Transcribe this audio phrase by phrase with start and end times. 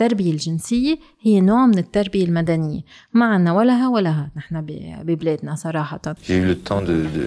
[0.00, 2.80] التربية الجنسية هي نوع من التربية المدنية.
[3.12, 4.66] ما عنا ولها ولها نحن
[5.02, 6.00] ببلادنا صراحة.
[6.22, 7.26] J'ai eu le temps de, de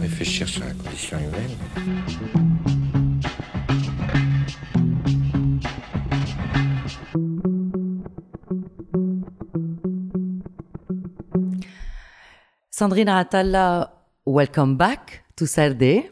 [0.00, 1.56] réfléchir sur la condition humaine.
[12.70, 13.92] ساندرين عتلا
[14.26, 16.02] welcome back to سردة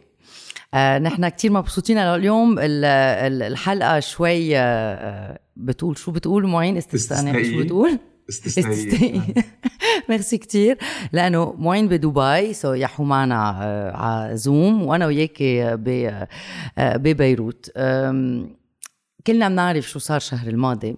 [0.74, 1.98] نحن كتير مبسوطين.
[1.98, 7.62] على اليوم ال- ال- الحلقة شوي آه، بتقول شو بتقول؟ معين؟ استثنائي شو.
[7.64, 9.22] بتقول؟ استثنائي
[10.08, 10.78] ميرسي كتير.
[11.12, 16.26] لأنه معين بدبي so هو معنا آه، على زوم وأنا وياكي ب-
[16.78, 17.70] آه، ببيروت.
[19.26, 20.90] كلنا بنعرف شو صار الشهر الماضي.
[20.90, 20.96] آه،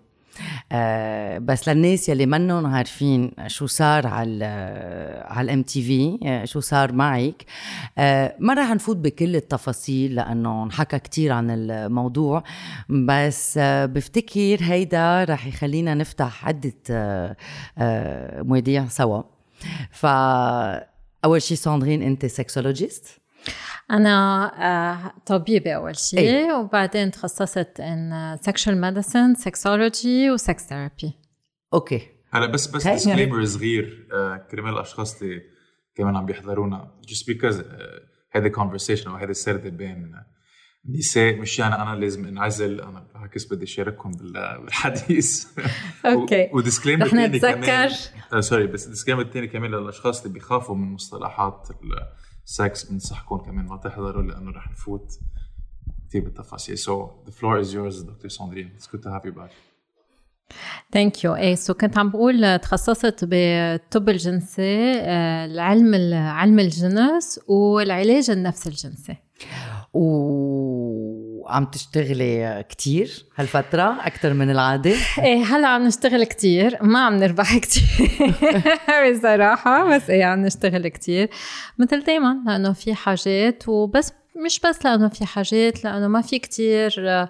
[1.39, 4.45] بس للناس يلي منهم عارفين شو صار على
[5.29, 7.45] على ال MTV شو صار معك.
[7.99, 12.43] آه، ما رح نفوت بكل التفاصيل لأنه انحكى كتير عن الموضوع
[12.89, 17.37] بس آه، بفتكر هيدا رح يخلينا نفتح عدة آه،
[17.79, 19.23] آه، مواضيع سوا.
[19.91, 20.07] ف
[21.25, 23.21] أول شيء ساندرين أنت sexologist؟
[23.91, 26.53] أنا آه، طبيبة أول شيء.
[26.55, 28.13] وبعدين تخصصت in
[28.49, 31.11] sexual medicine, sexology و sex therapy
[31.75, 32.89] okay هلا بس بس.
[32.89, 35.43] disclaimer صغير آه، كرمال الأشخاص اللي
[35.97, 38.01] كمان عم بيحضرونا just because آه،
[38.33, 40.15] هيدي conversation أو هيدي السردة بين
[40.89, 45.47] نساء مش يعني أنا لازم أنعزل أنا بالعكس بدي شارككم بال- بالحديث
[46.07, 46.51] okay.
[46.53, 47.89] و disclaimer رح نتذكر.
[48.41, 51.69] sorry بس disclaimer الثاني كمان للأشخاص اللي بيخافوا من مصطلحات
[52.47, 55.19] السكس بنصحكم كمان ما تحضروا لأنه رح نفوت
[56.09, 56.77] كثير بالتفاصيل.
[56.79, 59.53] So the floor is yours دكتور ساندرين it's good to have you back.
[60.93, 68.31] thank you إيه so كنت عم بقول تخصصت بالطب الجنسي آه، العلم علم الجنس والعلاج
[68.31, 69.17] النفس الجنسي.
[71.47, 74.95] وعم تشتغلي كتير هالفترة أكثر من العادة؟
[75.25, 76.79] إيه هلا عم نشتغل كتير.
[76.83, 77.85] ما عم نربح كتير.
[79.13, 81.31] بصراحة بس إيه عم نشتغل كتير.
[81.79, 84.13] مثل دايما لأنه في حاجات وبس
[84.45, 87.29] مش بس لأنه في حاجات لأنه ما في كتير آه،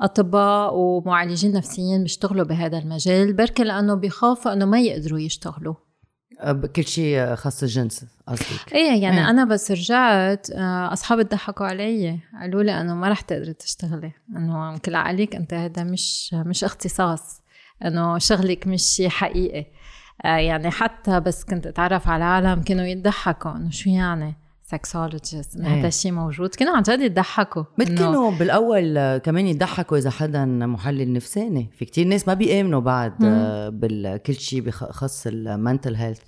[0.00, 3.32] أطباء ومعالجين نفسيين بيشتغلوا بهذا المجال.
[3.32, 5.74] بركي لأنه بيخافوا أنه ما يقدروا يشتغلوا.
[6.76, 8.72] كل شيء خاص الجنس قصدك.
[8.72, 9.30] إيه يعني إيه.
[9.30, 14.78] أنا بس رجعت آه، اصحابي ضحكوا علي قالوا لي إنه ما رح تقدري تشتغلي إنه
[14.78, 17.42] كل عليك أنت هذا مش مش اختصاص
[17.84, 19.66] إنه شغلك مش شيء حقيقي.
[20.24, 25.68] آه، يعني حتى بس كنت أتعرف على عالم كانوا يضحكوا إنه شو يعني؟ سكسولوجيست انه
[25.68, 25.80] إيه.
[25.80, 26.54] هذا الشيء موجود.
[26.54, 27.64] كانوا عن جد يضحكوا.
[27.78, 31.70] كانوا بالأول آه، كمان يضحكوا إذا حدا محلل نفساني.
[31.78, 36.22] في كتير ناس ما بيآمنوا بعد آه، بكل شيء بخص ال mental health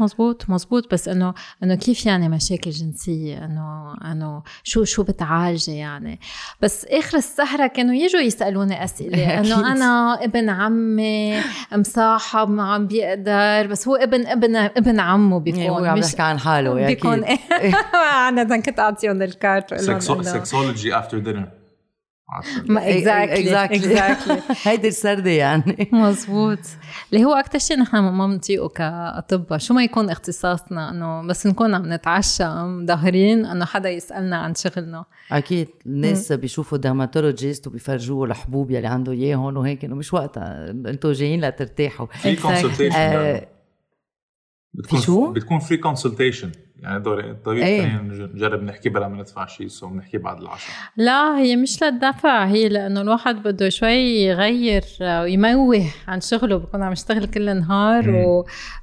[0.00, 6.20] مزبوط مزبوط بس إنه إنه كيف يعني مشاكل جنسية؟ إنه إنه شو شو بتعالجي يعني؟
[6.62, 9.38] بس آخر السهرة كانوا يجوا يسألوني أسئلة.
[9.40, 11.40] إنه أنا ابن عمي
[11.72, 13.66] مصاحب ما عم بيقدر.
[13.66, 15.86] بس هو ابن ابن ابن عمه هو بيكون.
[15.86, 17.24] عم مش يحكي عن حاله بيكون.
[17.24, 17.74] أكيد إيه.
[17.94, 21.59] عادة كنت أعطيهم ال carte sexologie After dinner
[22.68, 25.88] ما exactly exactly هيدي السردة يعني.
[25.92, 26.58] مزبوط
[27.12, 31.74] اللي هو أكثر شيء نحن ما بنطيقه كاطباء شو ما يكون اختصاصنا إنه بس نكون
[31.74, 32.44] عم نتعشى
[32.86, 35.04] ظاهرين إنه حدا يسألنا عن شغلنا.
[35.32, 35.68] أكيد.
[35.86, 40.70] الناس بيشوفوا dermatologist وبيفرجوه الحبوب يلي عنده إياهم وهيك إنه مش وقتها.
[40.70, 42.06] أنتوا جايين لترتاحوا.
[42.06, 42.42] في Exactly.
[42.42, 43.48] consultation آه،
[44.74, 46.52] بتكون في شو؟ بتكون free consultation
[46.82, 47.36] يعني دوري.
[47.44, 51.82] خلينا نج- نجرب نحكي بلا ما ندفع شيء سو بنحكي بعد العشاء لا هي مش
[51.82, 58.04] للدفع هي لأنه الواحد بده شوي يغير ويموه عن شغله بكون عم يشتغل كل النهار.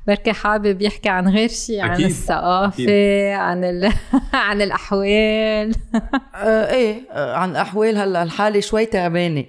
[0.07, 2.05] وبركي حابب يحكي عن غير شيء عن أكيد.
[2.05, 3.91] الثقافة عن ال...
[4.33, 5.75] عن الأحوال
[6.35, 9.43] آه إيه آه عن أحوال هلأ الحالة شوي تعبانة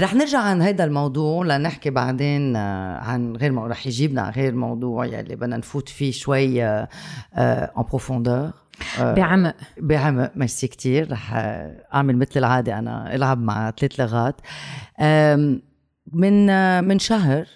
[0.00, 5.06] رح نرجع عن هذا الموضوع لنحكي بعدين آه عن غير رح يجيبنا عن غير موضوع
[5.06, 6.88] يلي بدنا نفوت فيه شوي آه
[7.92, 8.50] profondeur
[9.00, 9.54] بعمق.
[9.80, 11.12] بعمق ميرسي كتير.
[11.12, 14.40] رح آه، أعمل مثل العادة أنا ألعب مع ثلاث لغات.
[16.12, 17.46] من آه، من شهر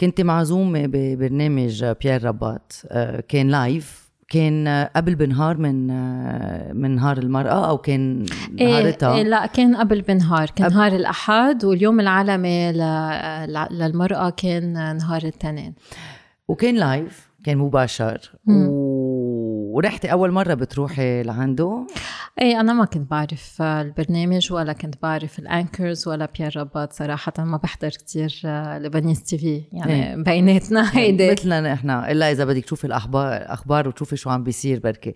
[0.00, 2.82] كنت معزومة ببرنامج بيير رباط.
[2.88, 8.26] آه، كان live كان آه، قبل بنهار من آه، من نهار المرأة أو كان
[8.60, 10.50] إيه نهارتها؟ إيه لا كان قبل بنهار.
[10.50, 12.72] كان قبل- نهار الأحد واليوم العالمي
[13.70, 15.74] للمرأة كان نهار الاثنين
[16.48, 18.32] وكان live كان مباشر.
[18.46, 18.66] مم.
[18.68, 18.91] و...
[19.72, 21.86] ورحتي أول مرة بتروحي لعنده
[22.40, 26.92] إيه أنا ما كنت بعرف آه، البرنامج ولا كنت بعرف ال anchors ولا بيير رباط
[26.92, 30.16] صراحة ما بحضر كتير آه، Lebanese TV يعني إيه.
[30.16, 35.14] بيناتنا هيدي مثلنا إحنا إلا إذا بدك تشوفي الأخبار الأخبار وتشوفي شو عم بيصير بركي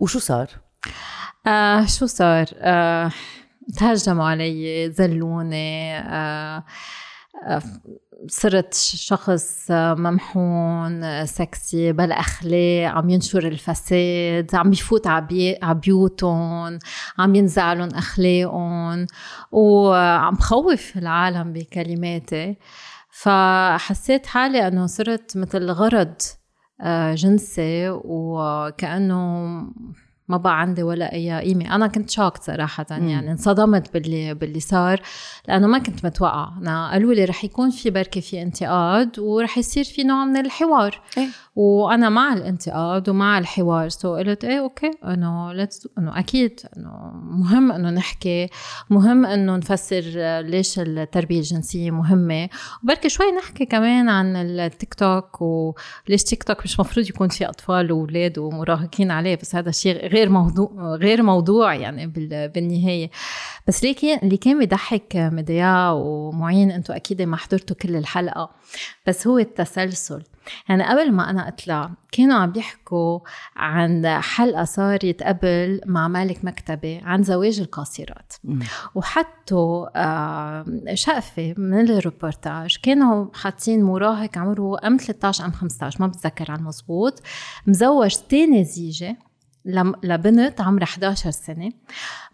[0.00, 0.48] وشو صار؟
[1.46, 3.10] آه شو صار؟ آه
[3.76, 6.64] تهجموا علي زلوني آه
[8.28, 16.78] صرت شخص ممحون سكسي بلا أخلاق عم ينشر الفساد عم يفوت على بيوتهم
[17.18, 19.06] عم ينزعلهم أخلاقهم
[19.52, 22.56] وعم بخوف العالم بكلماتي
[23.10, 26.14] فحسيت حالي إنه صرت مثل غرض
[26.80, 29.58] آه، جنسي وكأنه
[30.28, 32.86] ما بقى عندي ولا أي قيمة أنا كنت shocked صراحة.
[32.90, 35.00] يعني انصدمت باللي باللي صار
[35.48, 39.84] لأنه ما كنت متوقعة أنا قالوا لي رح يكون في بركي في انتقاد ورح يصير
[39.84, 43.88] في نوع من الحوار إيه؟ وأنا مع الانتقاد ومع الحوار.
[43.88, 48.48] so قلت إيه okay إنه let's إنه أكيد إنه مهم إنه نحكي
[48.90, 50.02] مهم إنه نفسر
[50.40, 52.48] ليش التربية الجنسية مهمة.
[52.84, 57.92] وبركي شوي نحكي كمان عن التيك توك وليش تيك توك مش مفروض يكون في أطفال
[57.92, 62.06] وأولاد ومراهقين عليه بس هذا شيء غير موضوع غير موضوع يعني
[62.54, 63.10] بالنهاية.
[63.68, 68.50] بس ليكي اللي كان بيضحك مديا ومعين أنتم أكيد ما حضرتوا كل الحلقة.
[69.06, 70.22] بس هو التسلسل.
[70.68, 73.20] يعني قبل ما أنا أطلع كانوا عم بيحكوا
[73.56, 78.32] عن حلقة صارت قبل مع مالك مكتبة عن زواج القاصرات.
[78.94, 79.86] وحطوا
[80.94, 87.22] شقفة من الروبورتاج كانوا حاطين مراهق عمره أم 13 أم 15 ما بتذكر عن مزبوط
[87.66, 89.16] مزوج تاني زيجة
[90.02, 91.72] لبنت عمرها 11 سنة.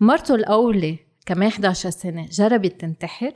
[0.00, 3.32] مرته الأولى كمان 11 سنة جربت تنتحر.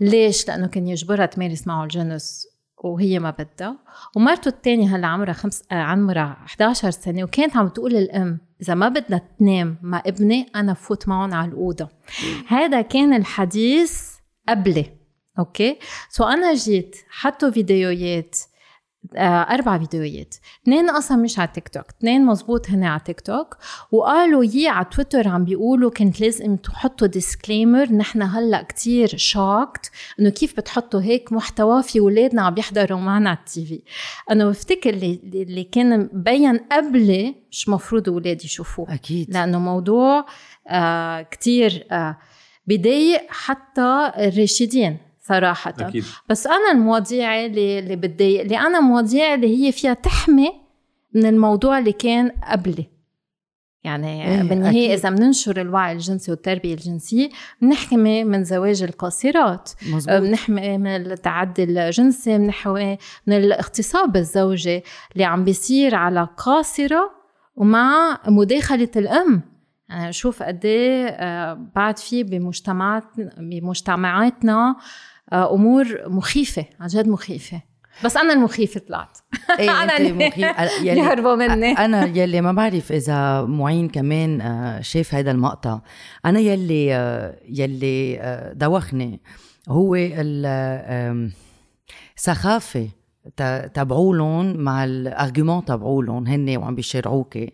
[0.00, 2.46] ليش؟ لأنه كان يجبرها تمارس معه الجنس
[2.84, 3.78] وهي ما بدها.
[4.16, 8.88] ومرته الثانية هلا عمرها خمس آه عمرها 11 سنة وكانت عم تقول للأم إذا ما
[8.88, 11.88] بدها تنام مع ابني أنا بفوت معهم على الأوضة.
[12.48, 14.12] هذا كان الحديث
[14.48, 14.86] قبلي
[15.38, 15.78] okay؟
[16.10, 18.38] so أنا جيت حطوا فيديوهات
[19.16, 20.34] أربع فيديوهات.
[20.62, 23.56] اثنين أصلا مش على تيك توك اثنين مزبوط هنا على تيك توك
[23.92, 30.30] وقالوا يي على تويتر عم بيقولوا كنت لازم تحطوا disclaimer نحن هلأ كتير shocked إنه
[30.30, 33.82] كيف بتحطوا هيك محتوى في ولادنا عم يحضروا معنا على ال TV.
[34.30, 38.94] أنا بفتكر اللي, اللي كان مبين قبلي مش مفروض اولادي يشوفوه.
[38.94, 39.30] أكيد.
[39.30, 40.26] لأنه موضوع
[40.68, 42.18] آه كتير آه
[42.66, 44.98] بضايق حتى الراشدين.
[45.22, 45.74] صراحة.
[45.80, 46.04] أكيد.
[46.28, 50.52] بس أنا المواضيع اللي, اللي بتضايق اللي أنا مواضيع اللي هي فيها تحمي
[51.14, 52.86] من الموضوع اللي كان قبلي.
[53.84, 57.28] يعني إيه بالنهاية إذا بننشر الوعي الجنسي والتربية الجنسية
[57.60, 59.70] بنحمي من زواج القاصرات.
[60.08, 64.82] بنحمي من التعدي الجنسي بنحمي من الاغتصاب الزوجي
[65.12, 67.10] اللي عم بيصير على قاصرة
[67.56, 69.42] ومع مداخلة الأم.
[69.88, 73.04] يعني شوف قد إيه آه، بعد في بمجتمعات
[73.38, 74.76] بمجتمعاتنا
[75.32, 77.62] أمور مخيفة عن جد مخيفة.
[78.04, 79.18] بس أنا المخيفة طلعت.
[79.58, 80.56] إيه أنا انت مخيف
[80.86, 81.72] يلي يهربوا مني.
[81.72, 85.80] أنا يلي ما بعرف إذا معين كمان آه، شاف هذا المقطع.
[86.26, 86.88] أنا يلي
[87.48, 88.20] يلي
[88.54, 89.20] دوخني
[89.68, 89.94] هو
[92.16, 92.88] السخافه
[93.74, 97.52] تبعولن مع الارجيومون تبعولن هن وعم بيشرعوكي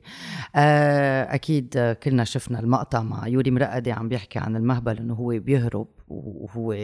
[0.57, 5.89] آه، أكيد كلنا شفنا المقطع مع يوري مرقدي عم بيحكي عن المهبل إنه هو بيهرب
[6.09, 6.77] وهو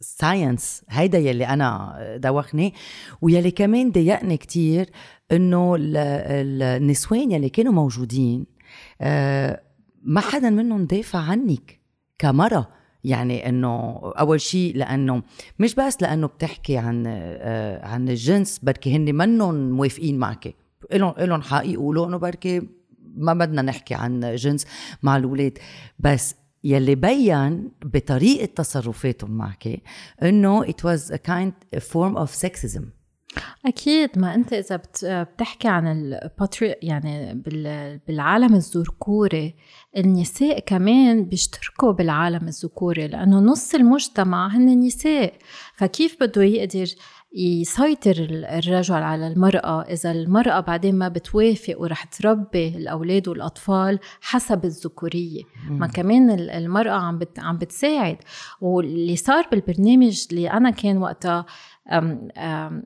[0.00, 2.74] ساينس هيدا يلي أنا دوخني.
[3.22, 4.90] ويلي كمان ضايقني كتير
[5.32, 8.46] إنه النسوان يلي كانوا موجودين
[10.02, 11.80] ما حدا منهم دافع عنك
[12.18, 12.83] كمرة.
[13.04, 15.22] يعني إنه أول شيء لأنه
[15.58, 20.54] مش بس لأنه بتحكي عن آه، عن الجنس بركي هن منهم موافقين معك
[20.92, 22.62] لهم لهم حق يقولوا إنه بركي
[23.16, 24.66] ما بدنا نحكي عن جنس
[25.02, 25.58] مع الأولاد.
[25.98, 29.82] بس يلي بين بطريقة تصرفاتهم معك
[30.22, 33.03] إنه it was a kind of form of sexism.
[33.66, 34.10] أكيد.
[34.16, 34.80] ما أنت إذا
[35.22, 37.42] بتحكي عن الباتري يعني
[38.08, 39.54] بالعالم الذكوري
[39.96, 45.34] النساء كمان بيشتركوا بالعالم الذكوري لأنه نص المجتمع هن نساء.
[45.74, 46.86] فكيف بده يقدر
[47.36, 55.42] يسيطر الرجل على المرأة؟ إذا المرأة بعدين ما بتوافق ورح تربي الأولاد والأطفال حسب الذكورية.
[55.68, 58.16] ما كمان المرأة عم بت عم بتساعد.
[58.60, 61.46] واللي صار بالبرنامج اللي أنا كان وقتها
[61.92, 62.84] أم أم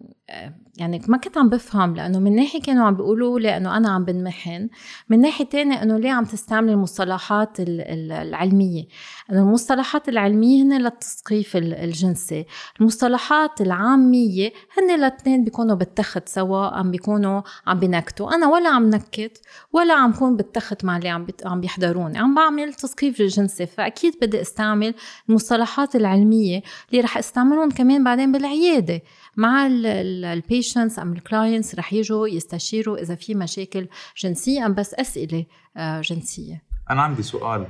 [0.78, 4.04] يعني ما كنت عم بفهم لأنه من ناحية كانوا عم بيقولوا لي انه أنا عم
[4.04, 4.68] بنمحن.
[5.08, 8.84] من ناحية تانية إنه ليه عم تستعمل المصطلحات العلمية؟
[9.32, 12.46] إنه المصطلحات العلمية هن للتثقيف الجنسي.
[12.80, 18.34] المصطلحات العامية هن الاثنين بيكونوا بالتخت سوا عم بيكونوا عم بنكتوا.
[18.34, 19.40] أنا ولا عم نكت
[19.72, 22.18] ولا عم كون بالتخت مع اللي عم عم بيحضروني.
[22.18, 24.94] عم بعمل تثقيف الجنسي فأكيد بدي استعمل
[25.28, 29.02] المصطلحات العلمية اللي رح استعملهم كمان بعدين بالعيادة.
[29.38, 34.94] مع ال patients أم ال clients رح يجوا يستشيروا إذا في مشاكل جنسية أم بس
[34.94, 36.62] أسئلة آه، جنسية.
[36.90, 37.66] أنا عندي سؤال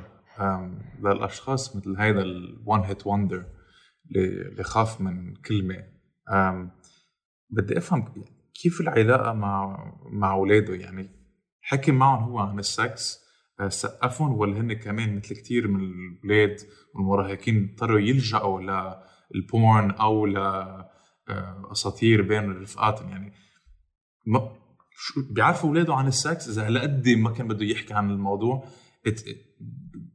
[1.00, 3.46] للأشخاص مثل هيدا ال one-hit wonder
[4.16, 5.84] اللي خاف من كلمة.
[7.50, 8.24] بدي أفهم
[8.62, 11.08] كيف العلاقة مع مع أولاده؟ يعني
[11.60, 13.18] حكي معهم هو عن السكس
[13.60, 16.60] أه، سقفهم ولا هن كمان مثل كتير من الأولاد
[16.94, 18.60] والمراهقين اضطروا يلجأوا
[19.34, 20.26] لل porn أو
[21.68, 23.08] لاساطير بين رفقاتهم.
[23.08, 23.32] يعني
[24.26, 24.56] ما
[25.30, 28.64] بيعرفوا اولاده عن السكس إذا هالقد ما كان بده يحكي عن الموضوع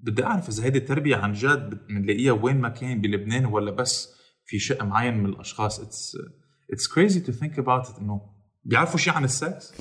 [0.04, 4.14] بدي أعرف إذا هيدي التربية عن جد بنلاقيها وين ما كان بلبنان ولا بس
[4.46, 5.80] في شق معين من الأشخاص.
[5.80, 6.18] it's
[6.74, 8.22] it's crazy to think about إنه
[8.64, 9.74] بيعرفوا شيء عن السكس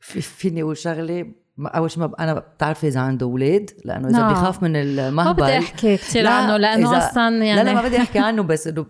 [0.00, 4.18] في فيني أقول شغله ما- أول شيء ما أنا بتعرفي إذا عنده أولاد؟ لأنه إذا
[4.18, 4.32] نعم.
[4.32, 5.42] بخاف من ما المهبل.
[5.42, 8.42] بدي أحكي كثير لا، عنه لأنه إذا- أصلا يعني لا لا ما بدي أحكي عنه
[8.42, 8.86] بس انه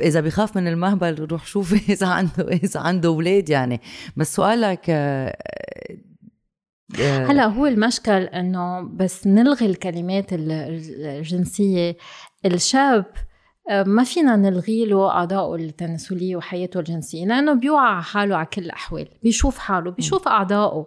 [0.00, 3.80] إذا بخاف من المهبل روح شوفي إذا عنده إذا عنده أولاد يعني.
[4.16, 5.36] بس سؤالك آه،
[7.00, 10.52] آه، هلا هو المشكل إنه بس نلغي الكلمات ال-
[11.02, 11.96] الجنسية.
[12.46, 13.04] الشاب
[13.70, 19.08] ما فينا نلغي له اعضائه التناسلية وحياته الجنسية؟ لأنه بيوعى على حاله على كل الأحوال
[19.22, 20.86] بيشوف حاله بيشوف اعضائه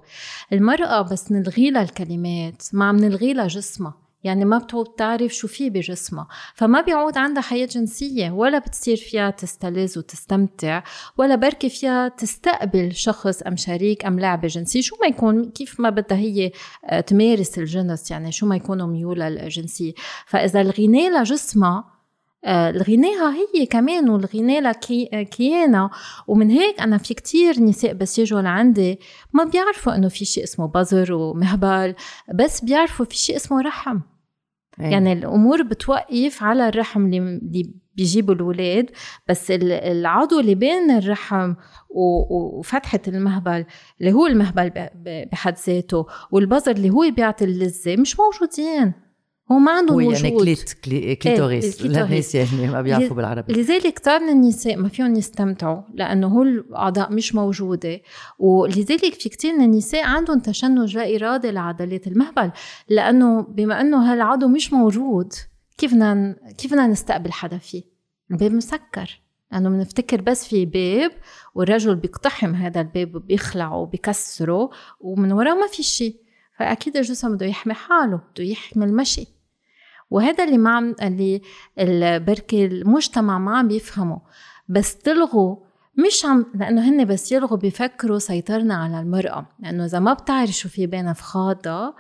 [0.54, 3.94] المرأة بس نلغي لها الكلمات ما عم نلغي لها جسمها
[4.24, 6.28] يعني ما بتعود تعرف شو في بجسمها.
[6.56, 10.84] فما بيعود عندها حياة جنسية ولا بتصير فيها تستلذ وتستمتع
[11.18, 15.90] ولا بركي فيها تستقبل شخص أم شريك أم لعبة جنسية شو ما يكون كيف ما
[15.90, 16.52] بدها هي
[16.86, 19.94] آه، تمارس الجنس يعني شو ما يكونوا ميولها الجنسية.
[20.26, 21.99] فإذا الغنى لها جسمها
[22.48, 24.72] الغناها هي كمان والغنى لها
[25.13, 25.89] آه، كيانها
[26.27, 29.00] ومن هيك أنا في كتير نساء بس يجوا لعندي
[29.34, 31.96] ما بيعرفوا إنه في شيء اسمه بزر ومهبل
[32.34, 34.00] بس بيعرفوا في شيء اسمه رحم.
[34.79, 34.86] إيه.
[34.88, 38.91] يعني الأمور بتوقف على الرحم اللي بيجيبوا الأولاد
[39.29, 41.53] بس ال- العضو اللي بين الرحم
[41.89, 43.65] و- و- وفتحة المهبل
[44.01, 44.72] اللي هو المهبل
[45.31, 48.93] بحد ذاته والبزر اللي هو بيعطي اللذة مش موجودين.
[49.51, 51.82] هو ما عندهم وجود يعني clit cli- clitoris.
[51.82, 57.13] للناس اللي ما بيعرفوا بالعربي لذلك كتار من النساء ما فيهم يستمتعوا لأنه هو الاعضاء
[57.13, 58.01] مش موجوده
[58.39, 62.51] ولذلك في كتير من النساء عندهم تشنج لا ارادي لعضلات المهبل
[62.89, 65.34] لأنه بما انه هالعضو مش موجود
[65.77, 67.84] كيف بدنا كيف بدنا نستقبل حدا فيه
[68.32, 71.12] الباب مسكر لأنه بنفتكر بس في باب
[71.56, 76.15] والرجل بيقتحم هذا الباب وبيخلعه وبيكسره ومن وراه ما في شيء
[76.60, 79.27] فاكيد الجسم بده يحمي حاله بده يحمي المشي
[80.12, 81.42] وهذا اللي ما عم اللي
[81.80, 84.22] ال- بركي المجتمع ما عم بيفهمه
[84.70, 85.56] بس تلغوا
[86.08, 89.46] مش عم لأنه هن بس يلغوا بيفكروا سيطرنا على المرأة.
[89.60, 91.96] لأنه إذا ما بتعرف شو في بين افخاذها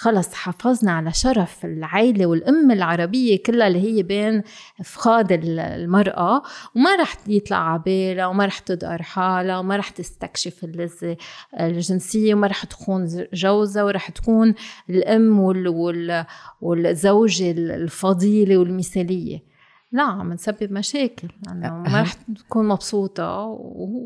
[0.00, 4.42] خلص حافظنا على شرف العائله والأم العربية كلها اللي هي بين
[4.80, 6.42] افخاذ ال- المرأة
[6.76, 11.16] وما رح يطلع على بالها وما رح تدقر حالها وما رح تستكشف اللذة
[11.60, 14.54] الجنسية وما رح تخون جوزها ورح تكون
[14.90, 16.24] الأم وال, وال
[16.60, 19.47] والزوجة الفضيلة والمثالية.
[19.92, 23.44] لا عم نسبب مشاكل لأنه ما رح تكون مبسوطة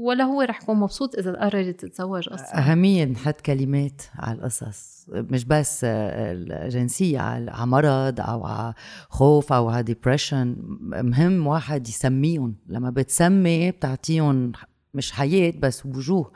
[0.02, 2.58] ولا هو رح يكون مبسوط إذا قررت تتزوج أصلا.
[2.58, 8.74] أهمية نحط كلمات على القصص مش بس الجنسية على مرض أو على
[9.08, 14.52] خوف أو على depression مهم واحد يسميهم لما بتسمي بتعطيهم
[14.94, 16.32] مش حياة بس وجوه.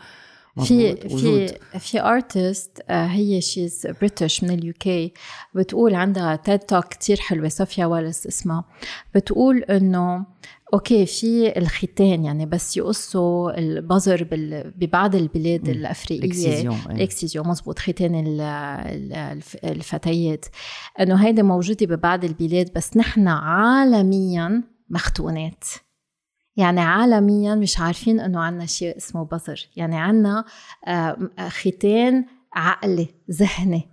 [0.64, 1.46] في في.
[1.78, 5.12] في artist هي she's British من ال UK
[5.54, 8.64] بتقول عندها TED Talk كتير حلوة Sophia Wallace اسمها
[9.14, 10.26] بتقول إنه
[10.74, 15.68] okay في الختان يعني بس يقصوا البزر بال- ببعض البلاد.
[15.68, 16.78] الأفريقية l'excision.
[16.90, 20.44] l'excision مزبوط ختان ال- ال- الف- الفتيات
[21.00, 25.64] إنه هيدا موجودة ببعض البلاد بس نحن عالميا مختونات
[26.56, 30.44] يعني عالميا مش عارفين إنه عنا شيء اسمه بظر يعني عنا
[30.86, 31.16] آه،
[31.48, 33.88] ختان عقلي ذهني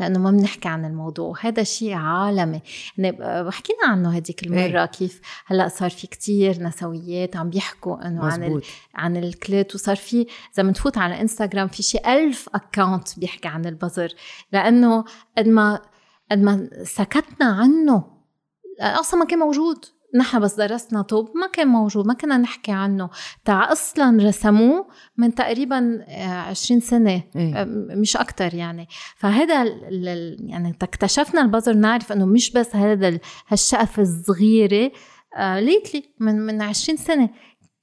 [0.00, 1.34] لأنه ما بنحكي عن الموضوع.
[1.40, 2.60] هذا شيء عالمي.
[2.98, 4.84] يعني آه، حكينا عنه هديك المرة إيه.
[4.84, 8.62] كيف هلأ صار في كتير نسويات عم بيحكوا إنه عن ال-
[8.94, 9.74] عن ال clit.
[9.74, 14.08] وصار في إذا بنفوت على إنستغرام في شي ألف account بيحكي عن البظر
[14.52, 15.04] لأنه
[15.38, 15.80] قد ما
[16.30, 18.04] قد ما سكتنا عنه
[18.80, 19.84] أصلا ما كان موجود.
[20.14, 23.10] نحن بس درسنا طب ما كان موجود ما كنا نحكي عنه.
[23.44, 27.54] تاع أصلا رسموه من تقريبا آه، 20 سنة إيه.
[27.60, 27.64] آه،
[27.96, 28.88] مش أكتر يعني.
[29.16, 29.64] فهذا
[30.40, 34.90] يعني اكتشفنا البزر نعرف إنه مش بس هذا ال- هالشقفه الصغيرة
[35.40, 37.28] ليتلي من من 20 سنة.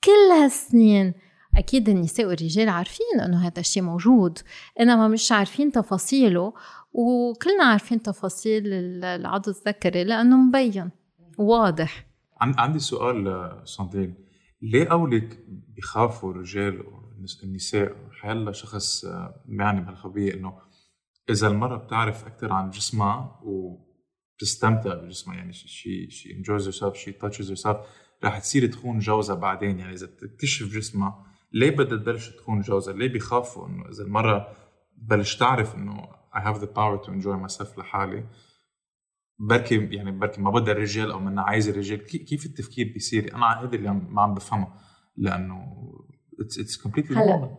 [0.03, 1.13] كل هالسنين
[1.57, 4.39] أكيد النساء والرجال عارفين إنه هذا الشيء موجود
[4.79, 6.53] إنما مش عارفين تفاصيله.
[6.93, 10.91] وكلنا عارفين تفاصيل ال- العضو الذكري لأنه مبين
[11.37, 12.05] واضح.
[12.41, 14.13] عندي سؤال ساندرين
[14.61, 20.57] ليه قولك بيخافوا الرجال والنساء حيلا شخص آه، بيعني بهالخبية إنه
[21.29, 27.47] إذا المرأة بتعرف أكثر عن جسمها وبتستمتع بجسمها يعني she she enjoys herself she touches
[27.47, 27.77] herself
[28.23, 29.79] رح تصير تخون جوزها بعدين.
[29.79, 34.47] يعني إذا تكتشف جسمها ليه بدها تبلش تخون جوزها؟ ليه بيخافوا إنه إذا المرأة
[34.97, 38.25] بلش تعرف إنه I have the power to enjoy myself لحالي؟
[39.39, 42.05] بركي يعني بركي ما بدها الرجال أو منا عايزه الرجال.
[42.05, 44.67] كيف التفكير بيصير؟ أنا هذا اللي ما عم بفهمه
[45.17, 45.75] لأنه
[46.39, 47.57] it's it's completely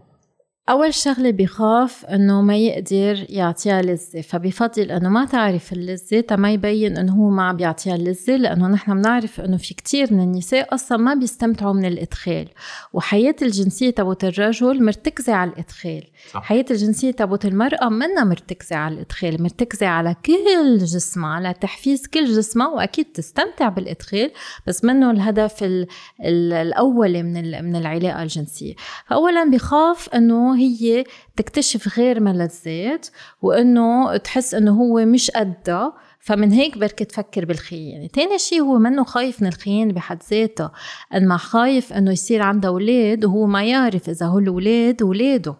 [0.68, 6.96] أول شغلة بخاف إنه ما يقدر يعطيها لذة فبفضل إنه ما تعرف اللذة ما يبين
[6.96, 10.98] إنه هو ما عم بيعطيها اللذة لأنه نحن بنعرف إنه في كتير من النساء أصلا
[10.98, 12.48] ما بيستمتعوا من الإدخال
[12.92, 16.42] وحياة الجنسية تبوت الرجل مرتكزة على الإدخال صح.
[16.42, 22.24] حياة الجنسية تبوت المرأة منا مرتكزة على الإدخال مرتكزة على كل جسمها على تحفيز كل
[22.24, 24.30] جسمها وأكيد تستمتع بالإدخال
[24.66, 25.86] بس منه الهدف ال
[26.24, 28.74] ال الأولي من, من العلاقة الجنسية
[29.06, 31.04] فأولا بخاف إنه هي
[31.36, 33.06] تكتشف غير ملذات
[33.42, 35.94] وإنه تحس إنه هو مش قدها.
[36.20, 38.06] فمن هيك بركي تفكر بالخيانة.
[38.06, 40.72] تاني شيء هو منه خايف من الخيانة بحد ذاتها.
[41.12, 45.56] قد ما خايف إنه يصير عنده أولاد وهو ما يعرف إذا هول الأولاد أولاده.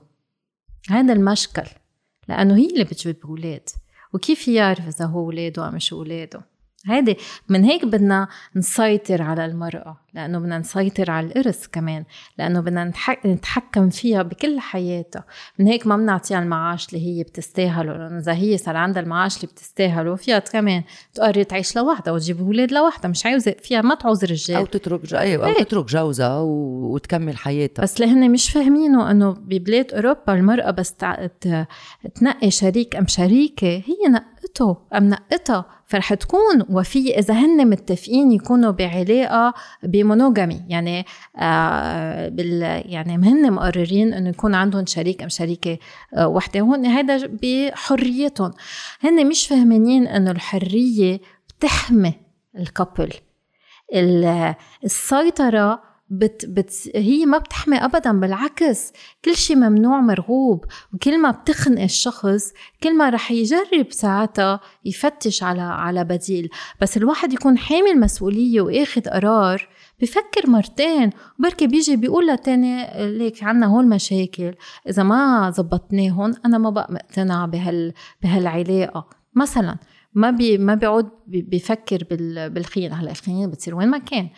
[0.90, 1.66] هذا المشكل.
[2.28, 3.68] لأنه هي اللي بتجيب أولاد.
[4.14, 6.55] وكيف يعرف إذا هو أولاده أو مش أولاده؟
[6.87, 7.16] هيدي
[7.49, 12.05] من هيك بدنا نسيطر على المرأة لأنه بدنا نسيطر على الإرث كمان
[12.38, 12.93] لأنه بدنا
[13.26, 15.25] نتحكم فيها بكل حياتها.
[15.59, 19.47] من هيك ما بنعطيها المعاش اللي هي بتستاهله لأنه إذا هي صار عندها المعاش اللي
[19.47, 20.83] بتستاهله فيها كمان
[21.14, 24.57] تقرر تعيش لوحدها وتجيب أولاد لوحدها مش عاوزة فيها ما تعوز رجال.
[24.57, 25.62] أو تترك أيوة أو إيه.
[25.64, 27.83] تترك جوزها وتكمل حياتها.
[27.83, 30.95] بس اللي هن مش فاهمينه إنه ببلاد أوروبا المرأة بس
[32.14, 35.75] تنقي شريك أم شريكة هي نقته أم نقتها.
[35.87, 41.05] فرح تكون وفية إذا هن متفقين يكونوا بعلاقة بمونوجامي يعني
[41.37, 45.78] آه بال يعني هن مقررين إنه يكون عندهم شريك أم شريكة
[46.14, 46.62] آه وحدة.
[46.62, 48.52] وهن هذا بحريتهم.
[49.00, 51.21] هن مش فاهمين إنه الحرية
[51.59, 52.14] بتحمي
[52.59, 53.12] الكابل
[54.85, 58.92] السيطرة بت بت هي ما بتحمي ابدا بالعكس
[59.24, 60.64] كل شيء ممنوع مرغوب.
[60.94, 62.52] وكل ما بتخنق الشخص
[62.83, 66.48] كل ما رح يجرب ساعتها يفتش على على بديل.
[66.81, 69.68] بس الواحد يكون حامل مسؤولية وآخذ قرار
[70.00, 71.11] بفكر مرتين.
[71.38, 72.87] وبركي بيجي بيقول لتاني
[73.18, 74.54] ليك عنا هول مشاكل.
[74.88, 79.09] إذا ما زبطناهم أنا ما بقى مقتنع بهال بهالعلاقة.
[79.35, 79.76] مثلا
[80.14, 82.04] ما بي ما بيعود بيفكر
[82.48, 82.94] بالخيانة.
[82.94, 84.28] هلأ الخيانة بتصير وين ما كان.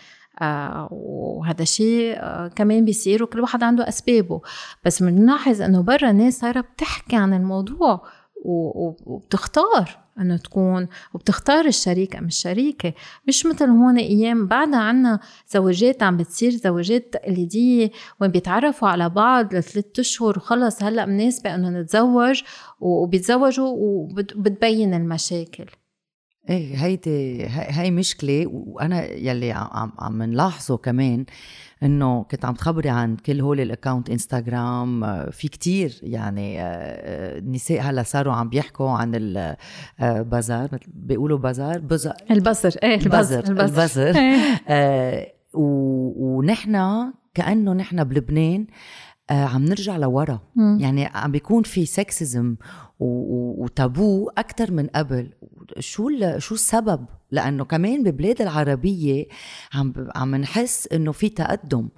[0.90, 4.40] وهذا الشيء آه كمان بيصير وكل واحد عنده أسبابه.
[4.84, 8.02] بس بنلاحظ إنه برا الناس صايرة بتحكي عن الموضوع
[8.44, 12.92] وبتختار إنه تكون وبتختار الشريك أم الشريكة.
[13.28, 19.54] مش مثل هون أيام بعدها عنا زواجات عم بتصير زواجات تقليدية وين بيتعرفوا على بعض
[19.54, 22.42] لثلاث أشهر وخلص هلأ مناسبه انه نتزوج
[22.80, 25.66] وبيتزوجوا وبتبين المشاكل.
[26.48, 28.46] إيه هيدي هاي مشكلة.
[28.46, 31.24] وأنا يلي عم عم نلاحظه كمان
[31.82, 37.78] إنه كنت عم تخبري عن كل هول ال account إنستغرام آه، في كتير يعني النساء
[37.78, 39.12] آه، آه، هلأ صاروا عم بيحكوا عن
[40.00, 44.14] البازار بيقولوا بازار بظر البظر إيه البظر البظر, البظر.
[44.68, 48.66] آه ونحن كأنه نحن بلبنان
[49.30, 50.40] آه عم نرجع لورا.
[50.56, 52.56] يعني عم بيكون في sexism
[53.00, 55.30] و taboo أكثر من قبل.
[55.78, 56.08] شو
[56.38, 59.26] شو السبب؟ لأنه كمان ببلاد العربية
[59.74, 61.88] عم عم نحس إنه في تقدم.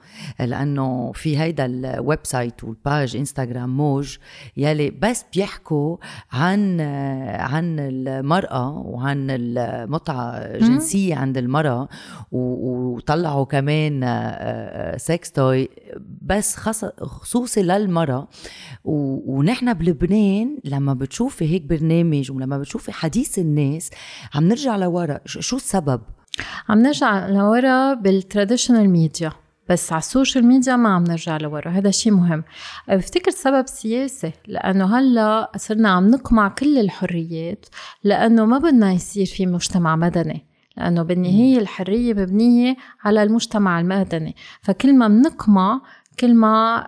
[0.41, 4.17] لأنه في هيدا ال website وال page إنستغرام موج
[4.57, 5.97] يلي بس بيحكوا
[6.33, 6.81] عن
[7.41, 11.89] عن المرأة وعن المتعة الجنسيه عند المرأة
[12.33, 14.01] وطلعوا كمان
[14.97, 15.69] sex toy
[16.23, 16.57] بس
[17.01, 18.29] خصوصي للمرأة.
[18.85, 23.91] ونحن بلبنان لما بتشوفي هيك برنامج ولما بتشوفي حديث الناس
[24.35, 25.21] عم نرجع لورا.
[25.27, 26.01] شو السبب؟
[26.69, 29.33] عم نرجع لورا بال traditional media.
[29.69, 31.71] بس على ال social media ما عم نرجع لورا.
[31.71, 32.45] هذا شيء مهم.
[32.89, 34.33] بفتكر سبب سياسي.
[34.47, 37.67] لأنه هلأ صرنا عم نقمع كل الحريات.
[38.05, 40.47] لأنه ما بدنا يصير في مجتمع مدني.
[40.77, 44.37] لأنه بالنهاية الحرية مبنية على المجتمع المدني.
[44.63, 45.81] فكل ما بنقمع
[46.21, 46.87] كل ما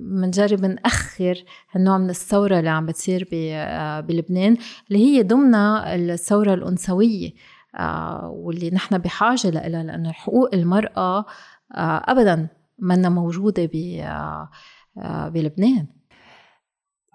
[0.00, 4.56] بنجرب نأخر هالنوع من الثورة اللي عم بتصير آه، بلبنان
[4.88, 7.30] اللي هي ضمن الثورة الأنثوية
[7.74, 11.18] آه، واللي نحن بحاجة لها لأنه حقوق المرأة
[11.74, 13.70] آه، أبدا منا موجودة
[15.26, 15.86] بلبنان.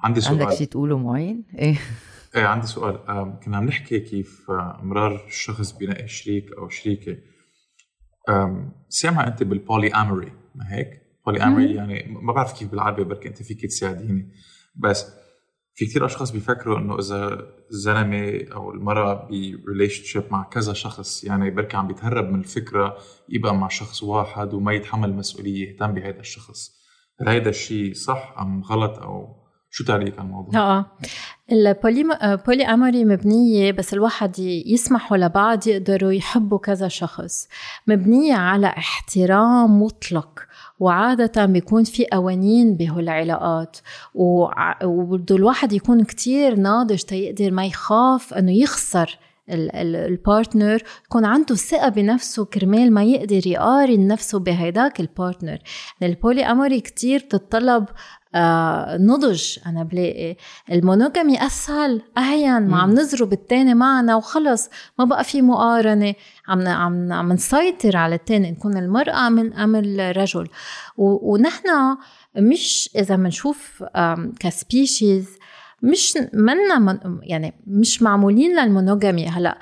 [0.03, 0.41] عندي سؤال.
[0.41, 1.77] عندك شيء تقوله معين؟ إيه.
[2.35, 2.97] إيه عندي سؤال.
[3.45, 4.51] كنا عم نحكي كيف
[4.81, 7.17] مرار الشخص بينقي شريك أو شريكة.
[8.89, 13.65] سامع أنت بال polyamory ما هيك؟ polyamory يعني ما بعرف كيف بالعربي بركي أنت فيك
[13.65, 14.31] تساعديني
[14.75, 15.05] بس
[15.75, 19.27] في كتير أشخاص بيفكروا إنه إذا الزلمة أو المرأة
[19.65, 22.97] ب relationship مع كذا شخص يعني بركي عم بيتهرب من الفكرة
[23.29, 26.79] يبقى مع شخص واحد وما يتحمل مسؤولية يهتم بهذا الشخص.
[27.21, 29.39] هل هيدا الشيء صح أم غلط أو
[29.71, 30.85] شو تعليق على الموضوع؟ آه
[31.51, 37.47] البولي اموري مبنية بس الواحد يسمحوا لبعض يقدروا يحبوا كذا شخص.
[37.87, 40.39] مبنية على احترام مطلق.
[40.79, 43.77] وعادة بيكون في قوانين بهالعلاقات.
[44.83, 49.17] وبده الواحد يكون كتير ناضج تيقدر ما يخاف إنه يخسر
[49.49, 55.57] ال partner يكون عنده ثقة بنفسه كرمال ما يقدر يقارن نفسه بهيداك ال partner ال
[56.03, 57.85] polyamory كتير بتطلب
[58.35, 59.57] آه نضج.
[59.65, 60.35] أنا بلاقي
[60.71, 62.67] ال monogamy أسهل أهين.
[62.67, 64.69] ما عم نزرب التاني معنا وخلص.
[64.99, 66.13] ما بقى في مقارنة.
[66.47, 68.51] عم عم عم نسيطر على التاني.
[68.51, 70.47] نكون المرأة ام ام الرجل.
[70.97, 71.67] ونحن
[72.37, 73.83] مش إذا بنشوف
[74.39, 75.38] ك species
[75.83, 79.27] مش منا يعني مش معمولين لل monogamy.
[79.27, 79.59] هلا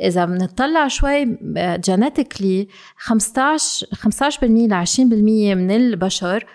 [0.00, 6.46] إذا بنطلع شوي genetically 15 15% ل 20% من البشر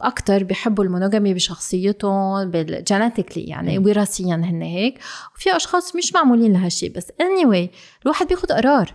[0.00, 4.98] أكثر بيحبوا ال monogamy بشخصيتهم بال genetically يعني وراثيا هن هيك.
[5.36, 7.68] وفي أشخاص مش معمولين لهالشيء بس anyway
[8.02, 8.94] الواحد بياخد قرار.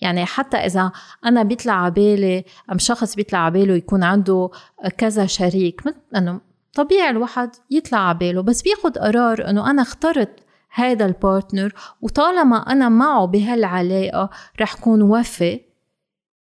[0.00, 0.92] يعني حتى إذا
[1.24, 4.50] أنا بيطلع على بالي أم شخص بيطلع على باله يكون عنده
[4.98, 5.82] كذا شريك
[6.16, 6.40] إنه
[6.74, 12.88] طبيعي الواحد يطلع على باله بس بياخد قرار إنه أنا اخترت هذا البارتنر وطالما أنا
[12.88, 15.60] معه بهالعلاقة رح كون وفي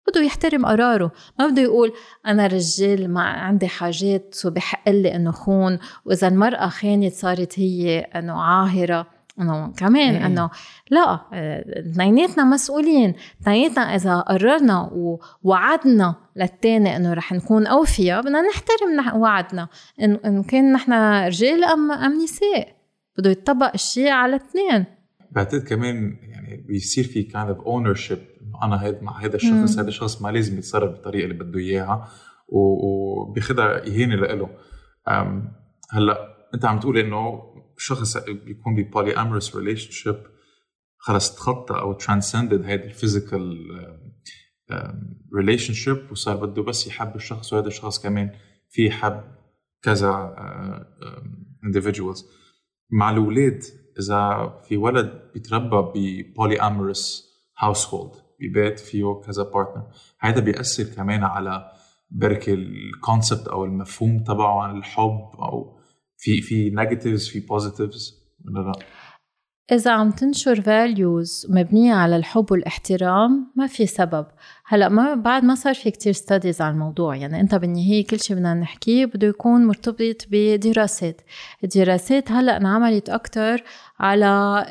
[0.08, 1.12] بده يحترم قراره.
[1.38, 1.92] ما بده يقول
[2.26, 8.42] أنا رجال ما عندي حاجات وبحق لي إنه خون وإذا المرأة خانت صارت هي إنه
[8.42, 9.06] عاهرة.
[9.40, 10.26] إنه كمان إيه.
[10.26, 10.50] إنه
[10.90, 11.20] لا
[11.90, 13.14] اثنيناتنا مسؤولين.
[13.42, 19.68] اثنيناتنا إذا قررنا ووعدنا للتاني إنه رح نكون أوفياء بدنا نحترم وعدنا.
[20.02, 20.92] ان كان نحن
[21.26, 22.76] رجال ام أم نساء
[23.18, 24.84] بده يطبق الشيء على الاثنين
[25.30, 28.18] بعتقد كمان يعني بيصير في kind of ownership
[28.62, 32.08] أنا هيد مع هذا الشخص هذا الشخص ما لازم يتصرف بالطريقة اللي بده إياها
[32.48, 34.48] وبياخذها إهانة لإله.
[35.90, 36.18] هلأ
[36.54, 37.42] أنت عم تقول إنه
[37.78, 40.22] شخص بيكون ب polyamorous relationship
[40.98, 43.68] خلص تخطى أو transcended هيدي ال physical
[45.36, 48.30] relationship وصار بده بس يحب الشخص وهذا الشخص كمان
[48.70, 49.24] في يحب
[49.82, 50.36] كذا
[51.66, 52.24] individuals.
[52.90, 53.62] مع الأولاد
[53.98, 59.86] إذا في ولد بيتربى ب polyamorous household ببيت فيه كذا partner
[60.20, 61.72] هذا بيأثر كمان على
[62.10, 65.78] بركي ال concept أو المفهوم تبعه عن الحب أو
[66.24, 68.72] في في negatives في positives ولا لا؟
[69.72, 74.26] إذا عم تنشر values مبنية على الحب والإحترام ما في سبب
[74.66, 78.36] هلا ما بعد ما صار في كتير studies على الموضوع يعني انت بالنهاية كل شيء
[78.36, 81.20] بدنا نحكيه بده يكون مرتبط بدراسات.
[81.64, 83.62] الدراسات هلا انعملت أكتر
[84.00, 84.64] على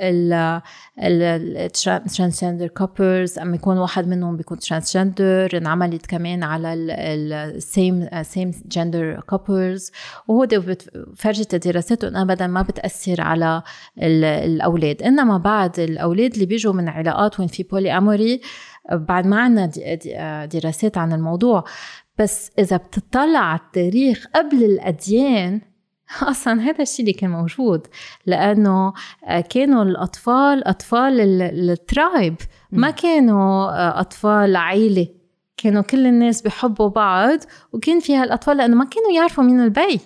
[1.00, 8.52] ال transgender couples أما يكون واحد منهم بيكون transgender انعملت كمان على ال same same
[8.66, 9.92] gender couples
[10.28, 10.48] وهو
[11.16, 13.62] فرجت الدراسات انه ابدا ما بتأثر على
[13.98, 15.04] الأولاد.
[15.04, 18.42] إنما بعد الأولاد اللي بيجوا من علاقات وين في polyamory
[18.92, 19.66] بعد ما عنا
[20.46, 21.64] دراسات عن الموضوع.
[22.20, 25.62] بس إذا بتطلع على التاريخ قبل الأديان
[26.32, 27.88] أصلا هذا الشيء اللي كان موجود.
[28.26, 28.94] لأنه
[29.26, 32.36] آه، كانوا الأطفال أطفال ال tribe
[32.72, 35.08] ما كانوا آه، أطفال عيلة.
[35.58, 37.40] كانوا كل الناس بحبوا بعض
[37.74, 40.00] وكان في هالاطفال لأنه ما كانوا يعرفوا مين البي.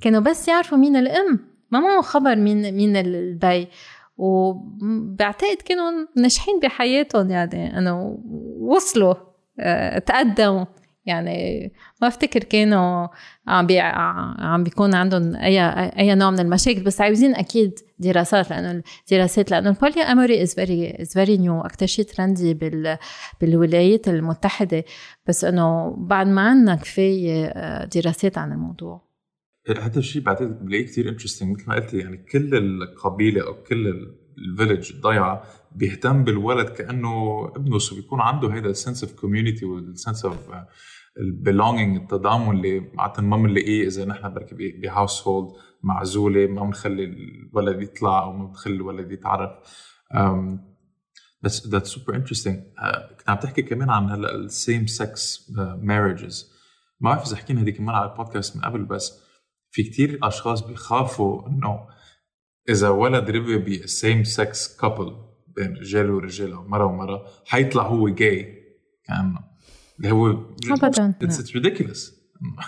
[0.00, 1.38] كانوا بس يعرفوا مين الأم.
[1.70, 3.68] ما معه خبر مين مين البي.
[4.16, 8.18] وبعتقد كانوا ناجحين بحياتهم يعني انه
[8.60, 9.14] وصلوا
[9.60, 10.64] آه، تقدموا.
[11.06, 11.72] يعني
[12.02, 13.08] ما أفتكر كانوا
[13.46, 15.60] عم بي عم بيكون عندهم اي
[15.98, 20.96] أي نوع من المشاكل بس عايزين أكيد دراسات لأنه الدراسات لأنه ال polyamory is very
[21.00, 22.98] is very new أكثر شيء trendy بال
[23.40, 24.84] بالولايات المتحدة.
[25.26, 29.13] بس إنه بعد ما عندنا كفاية آه، دراسات عن الموضوع.
[29.68, 34.45] هذا الشيء بعتقد بلاقيه كثير interesting مثل ما قلتي يعني كل القبيلة أو كل ال
[34.45, 39.81] village الضيعة بيهتم بالولد كأنه ابنه so بيكون عنده هذا ال sense of community وال
[39.81, 40.50] sense of
[41.20, 47.04] ال belonging التضامن اللي عاده ما بنلاقيه إذا نحن بركي ب household معزولة ما بنخلي
[47.04, 49.50] الولد يطلع أو ما بنخلي الولد يتعرف.
[51.42, 52.56] بس that's super interesting
[53.18, 56.54] كنت عم تحكي كمان عن هلأ ال same sex marriage
[57.00, 59.23] ما بعرف إذا حكينا هذيك المره على البودكاست من قبل بس
[59.74, 61.86] في كتير أشخاص بيخافوا إنه
[62.68, 65.16] إذا ولد ربي بال same sex couple
[65.56, 68.62] بين رجال ورجال أو مرة ومرة حيطلع هو جاي
[69.04, 69.40] كأنه
[69.98, 70.30] اللي هو
[70.70, 71.14] ابدا.
[71.22, 72.14] it's ridiculous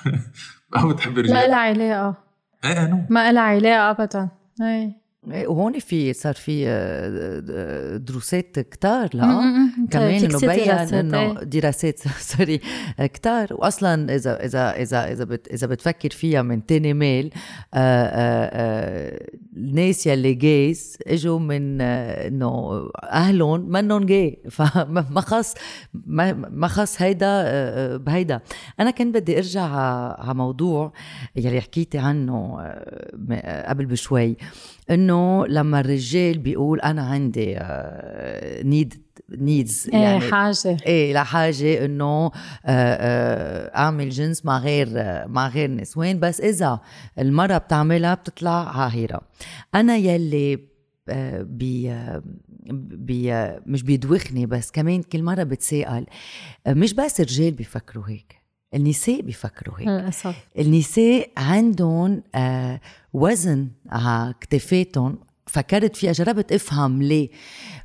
[0.76, 1.34] ما بتحب الرجال.
[1.34, 2.16] لا لا علاقة.
[2.64, 4.28] إيه no ما لها علاقة ابدا.
[4.62, 5.05] إيه.
[5.26, 9.86] وهون في صار في آه، آه، دروسات كتار لا؟ م-م-م.
[9.90, 11.44] كمان إنه بين إنه إيه.
[11.44, 11.98] دراسات
[12.36, 12.60] sorry
[12.98, 13.46] كتار.
[13.50, 17.30] واصلا إذا إذا إذا إذا بت إذا بتفكر فيها من تاني ميل
[17.74, 24.38] آه، آه، آه، الناس يلي جايز إجوا من آه، إنه أهلهم منهم جاي.
[24.50, 25.54] فما ما خص
[26.06, 28.40] ما خص هيدا آه، آه، بهيدا.
[28.80, 29.62] أنا كنت بدي أرجع
[30.20, 30.92] على موضوع
[31.36, 34.36] يلي حكيتي عنه آه، آه، قبل بشوي.
[34.90, 37.58] إنه لما الرجال بيقول أنا عندي
[38.68, 38.94] need
[39.30, 40.76] needs إيه يعني حاجة.
[40.86, 42.30] إيه لحاجة إنه آه،
[42.66, 46.80] آه، أعمل جنس مع غير آه، مع غير نسوان بس إذا
[47.18, 49.20] المرأة بتعملها بتطلع عاهره
[49.74, 50.58] أنا يلي
[51.08, 52.22] آه، بي آه،
[52.70, 56.06] بي آه، مش بيدوخني بس كمان كل مرة بتسائل
[56.66, 58.45] آه، مش بس الرجال بيفكروا هيك.
[58.74, 59.88] النساء بيفكروا هيك.
[59.88, 60.46] للأسف.
[60.58, 62.80] النساء عندهم آه
[63.12, 67.28] وزن على كتفاتهم فكرت فيها جربت أفهم ليه.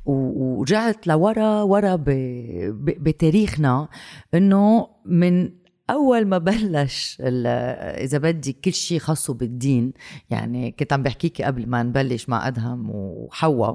[0.06, 3.88] ورجعت لورا ورا ب- ب- بتاريخنا
[4.34, 5.50] إنه من
[5.90, 9.92] أول ما بلش إذا بدي كل شيء خاصه بالدين
[10.30, 13.70] يعني كنت عم بحكيكي قبل ما نبلش مع أدهم وحواء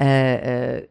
[0.00, 0.36] آه،
[0.80, 0.88] آه،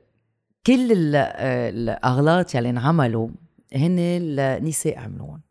[0.67, 3.29] كل ال- آه، الأغلاط يلي انعملوا
[3.75, 5.41] هن النساء عملوهم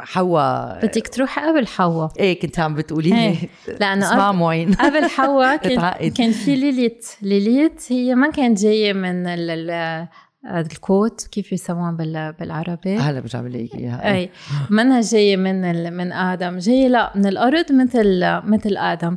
[0.00, 3.16] حواء بدك تروحي قبل حواء إيه كنت عم بتقولي لي.
[3.28, 3.36] إيه،
[3.80, 6.10] لأنه اسمع قبل- معين قبل حواء كان.
[6.10, 7.06] كان في ليليت.
[7.22, 10.08] ليليت هي ما كانت جاية من ال ال
[10.46, 11.26] ال côte.
[11.32, 14.14] كيف يسموها بال- بالعربي؟ هلا برجع لك إياها.
[14.14, 14.30] اي
[14.70, 15.92] منها جاية من.
[15.96, 16.58] من آدم.
[16.58, 19.16] جاية لا من الأرض مثل مثل آدم.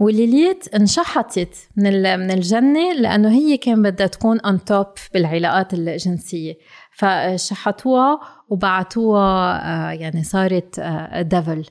[0.00, 1.92] وليليت انشحطت من.
[2.18, 6.54] من الجنة لأنه هي كان بدها تكون on top بالعلاقات الجنسية.
[6.92, 10.80] فشحطوها وبعتوها آه، يعني صارت
[11.20, 11.64] devil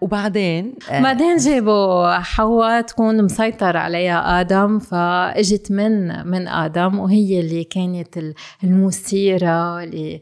[0.00, 7.64] وبعدين آه، بعدين جابوا حواء تكون مسيطر عليها آدم فاجت من من آدم وهي اللي
[7.64, 10.20] كانت ال- المثيرة اللي آه،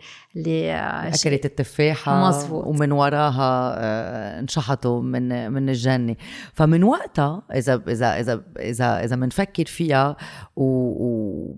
[1.09, 2.67] اكلت التفاحة مزبوط.
[2.67, 6.17] ومن وراها آه، انشحطوا من من الجنة
[6.53, 10.17] فمن وقتها إذا إذا إذا إذا إذا بنفكر فيها
[10.57, 11.55] و,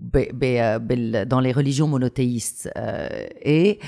[0.77, 3.79] بال dans les religions monothéistes إيه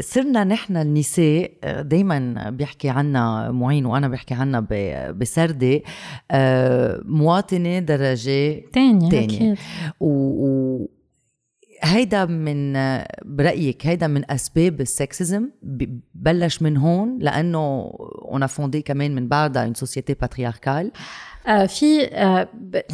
[0.00, 4.66] صرنا نحن النساء دائما بيحكي عنا معين وأنا بحكي عنا
[5.10, 5.84] بسردي
[6.30, 9.56] آه، مواطنة درجة تانية تانية.
[11.82, 12.72] هيدا من
[13.24, 15.50] برأيك هيدا من أسباب ال sexism
[16.14, 17.92] بلش من هون لأنه
[18.32, 20.86] en fin de compte من بعدها société patriarcale.
[21.48, 22.48] آه في آه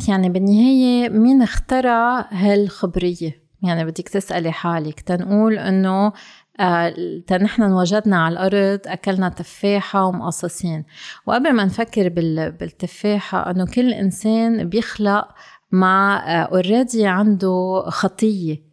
[0.09, 6.12] يعني بالنهاية مين اخترع هالخبرية؟ يعني بدك تسألي حالك تنقول إنه
[6.61, 6.94] آه
[7.40, 10.85] نحن انوجدنا على الأرض أكلنا تفاحة ومقصصين.
[11.27, 15.29] وقبل ما نفكر بال- بالتفاحة إنه كل إنسان بيخلق
[15.72, 18.65] مع اوريدي عنده خطية.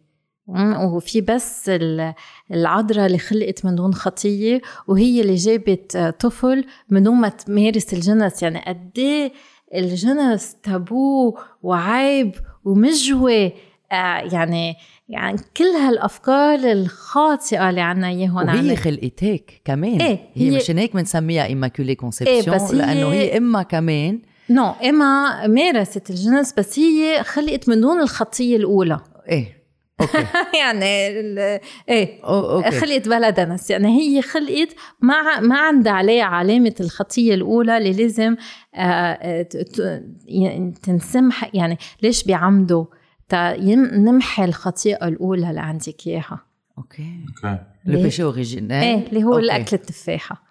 [0.48, 2.14] وفي بس ال-
[2.50, 7.94] العذراء اللي خلقت من دون خطية وهي اللي جابت آه، طفل من دون ما تمارس
[7.94, 8.42] الجنس.
[8.42, 9.32] يعني قد إيه
[9.74, 13.46] الجنس تابو وعيب ومجوي
[13.92, 14.74] آه يعني
[15.08, 20.00] يعني كل هالأفكار الخاطئة اللي عنا اياهم وهي خلقت هيك كمان.
[20.00, 24.20] إيه، هي, هي- مشان هيك بنسميها immaculée إيه، conception بس هي- لأنه هي إما كمان
[24.50, 29.00] no إما مارست الجنس بس هي خلقت من دون الخطية الأولى.
[29.28, 29.53] إيه.
[30.00, 30.26] okay.
[30.60, 32.70] يعني ال- إيه أو- okay.
[32.80, 38.36] خلقت بلا دنس يعني هي خلقت ما ما عندها عليها علامة الخطية الأولى اللي لازم
[38.74, 41.50] آه، آه، ت- ت- يعني تنسمح.
[41.54, 42.84] يعني ليش بيعمدوا؟
[43.28, 46.40] تا يم- نمحي الخطيئة الأولى اللي عندك إياها.
[46.78, 47.24] okay.
[47.44, 47.58] okay.
[47.86, 49.44] le péché originel إيه اللي هو okay.
[49.44, 50.42] الأكل التفاحة.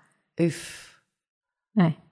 [0.41, 0.93] Ève.
[1.79, 2.02] إيه.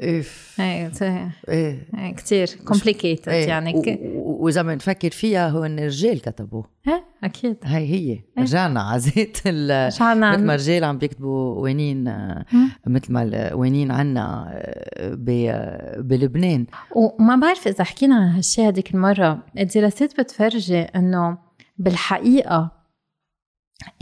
[0.00, 3.48] إيه ت- إيه إيه كتير complicated إيه.
[3.48, 3.98] يعني و- ك...
[4.02, 9.38] و- وإذا بنفكر فيها هو إن الرجال كتبوه إيه أكيد هاي هي رجعنا على زيت
[9.46, 10.34] ال مثل ما.
[10.54, 12.04] الرجال عم بيكتبوا قوانين
[12.52, 12.70] مم.
[12.86, 14.52] مثل ما ال- قوانين عنا
[15.00, 21.38] ب- بلبنان وما بعرف إذا حكينا عن هالشي هذيك المرة الدراسات بتفرجي إنه
[21.78, 22.70] بالحقيقة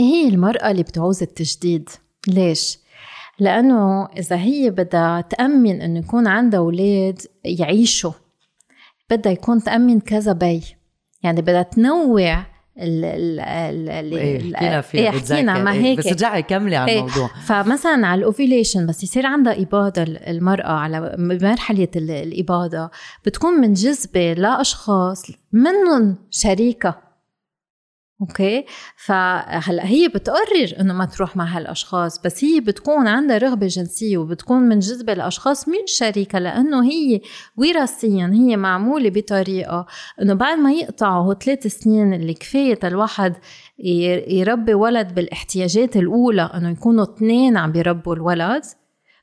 [0.01, 1.89] إيه هي المرأة اللي بتعوز التجديد
[2.29, 2.79] ليش؟
[3.41, 8.13] لأنه إذا هي بدها تأمن إنه يكون عندها أولاد يعيشوا
[9.11, 10.63] بدها يكون تأمن كذا بي
[11.23, 12.47] يعني بدها تنوع
[12.79, 13.41] ال ال
[13.91, 15.63] ال إيه حكينا فيها إيه حكينا.
[15.63, 16.99] ما إيه، هيك بس رجعي كملي على إيه.
[16.99, 22.91] الموضوع فمثلا على ال ovulation بس يصير عندها اباضه المرأة على مرحلة ال- الاباضه
[23.27, 25.23] بتكون منجذبه لأشخاص
[25.53, 27.08] منهم شريكة
[28.21, 28.65] أوكي؟
[28.97, 34.63] فهلأ هي بتقرر إنه ما تروح مع هالأشخاص بس هي بتكون عندها رغبة جنسية وبتكون
[34.63, 37.21] منجذبه لاشخاص من شريكها لأنه هي
[37.57, 39.87] وراثيا هي معمولة بطريقة
[40.23, 43.37] إنه بعد ما يقطعوا ثلاث سنين اللي كفاية الواحد
[44.29, 48.65] يربي ولد بالإحتياجات الأولى إنه يكونوا اثنين عم بيربوا الولد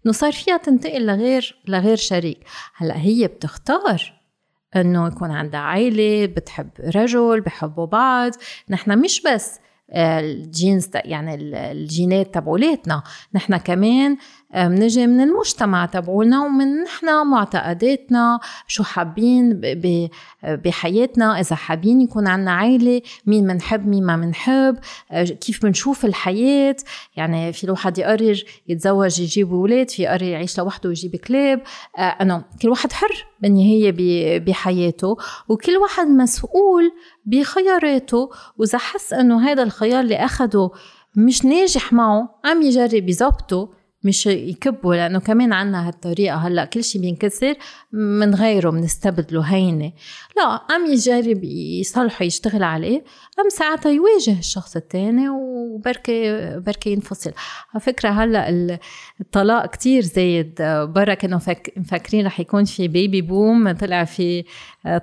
[0.05, 2.39] إنه صار فيها تنتقل لغير لغير شريك.
[2.75, 4.24] هلأ هي بتختار
[4.75, 8.31] إنه يكون عندها عائله بتحب رجل بحبوا بعض.
[8.69, 9.59] نحن مش بس
[9.95, 11.35] الجينز يعني
[11.71, 14.17] الجينات تبعولاتنا نحن كمان
[14.55, 19.61] بنجي من المجتمع تبعولنا ومن نحن معتقداتنا شو حابين
[20.43, 24.77] بحياتنا إذا حابين يكون عنا عائله مين منحب مين ما منحب
[25.41, 26.75] كيف بنشوف الحياة.
[27.15, 31.61] يعني في الواحد يقرر يتزوج يجيب أولاد في يقرر يعيش لوحده ويجيب كلاب.
[31.97, 33.91] انه كل واحد حر بالنهاية
[34.39, 35.17] بحياته
[35.49, 36.91] وكل واحد مسؤول
[37.25, 38.29] بخياراته.
[38.57, 40.69] وإذا حس إنه هذا الخيار اللي أخده
[41.15, 43.69] مش ناجح معه عم يجرب يظبطه
[44.05, 47.55] مش يكبوا لأنه كمان عنا هالطريقة هلأ كل شيء بينكسر
[47.91, 49.91] من غيره بنستبدله هينة.
[50.37, 53.03] لا عم يجرب يصلحه يشتغل عليه.
[53.39, 57.31] أم ساعتها يواجه الشخص الثاني وبركي بركي ينفصل.
[57.73, 58.79] على فكرة هلأ
[59.21, 60.55] الطلاق كتير زايد.
[60.95, 61.39] برا كانوا
[61.77, 64.43] مفكرين رح يكون في baby boom طلع في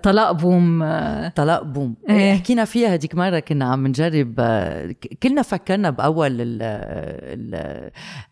[0.02, 0.84] طلاق boom
[1.28, 2.34] طلاق boom إيه.
[2.34, 4.34] حكينا فيها هديك مرة كنا عم نجرب
[5.22, 6.58] كلنا فكرنا بأول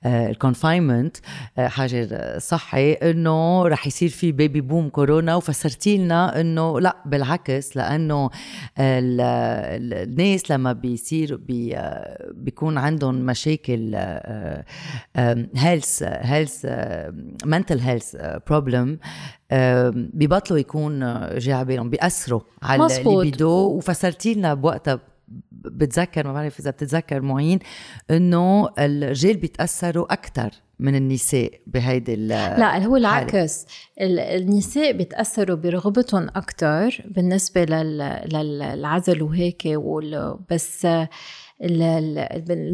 [0.06, 1.16] ال confinement
[1.58, 8.30] حاجة صحي إنه رح يصير في baby boom كورونا وفسرتي لنا إنه لأ بالعكس لأنه
[9.92, 11.76] الناس لما بيصير بي
[12.34, 13.94] بيكون عندهم مشاكل
[15.56, 16.66] health health
[17.44, 18.16] mental health
[18.48, 18.98] problem
[19.92, 21.00] ببطلوا يكون
[21.38, 25.00] جاي على بالهم بيأثروا على الليبيدو وفسرتي لنا بوقتها
[25.52, 27.58] بتذكر ما بعرف إذا بتتذكر معي
[28.10, 33.66] إنه الرجال بيتأثروا أكثر من النساء بهيدي لا هو العكس.
[34.00, 39.68] النساء بيتأثروا برغبتهم أكثر بالنسبة للعزل وهيك
[40.50, 40.86] بس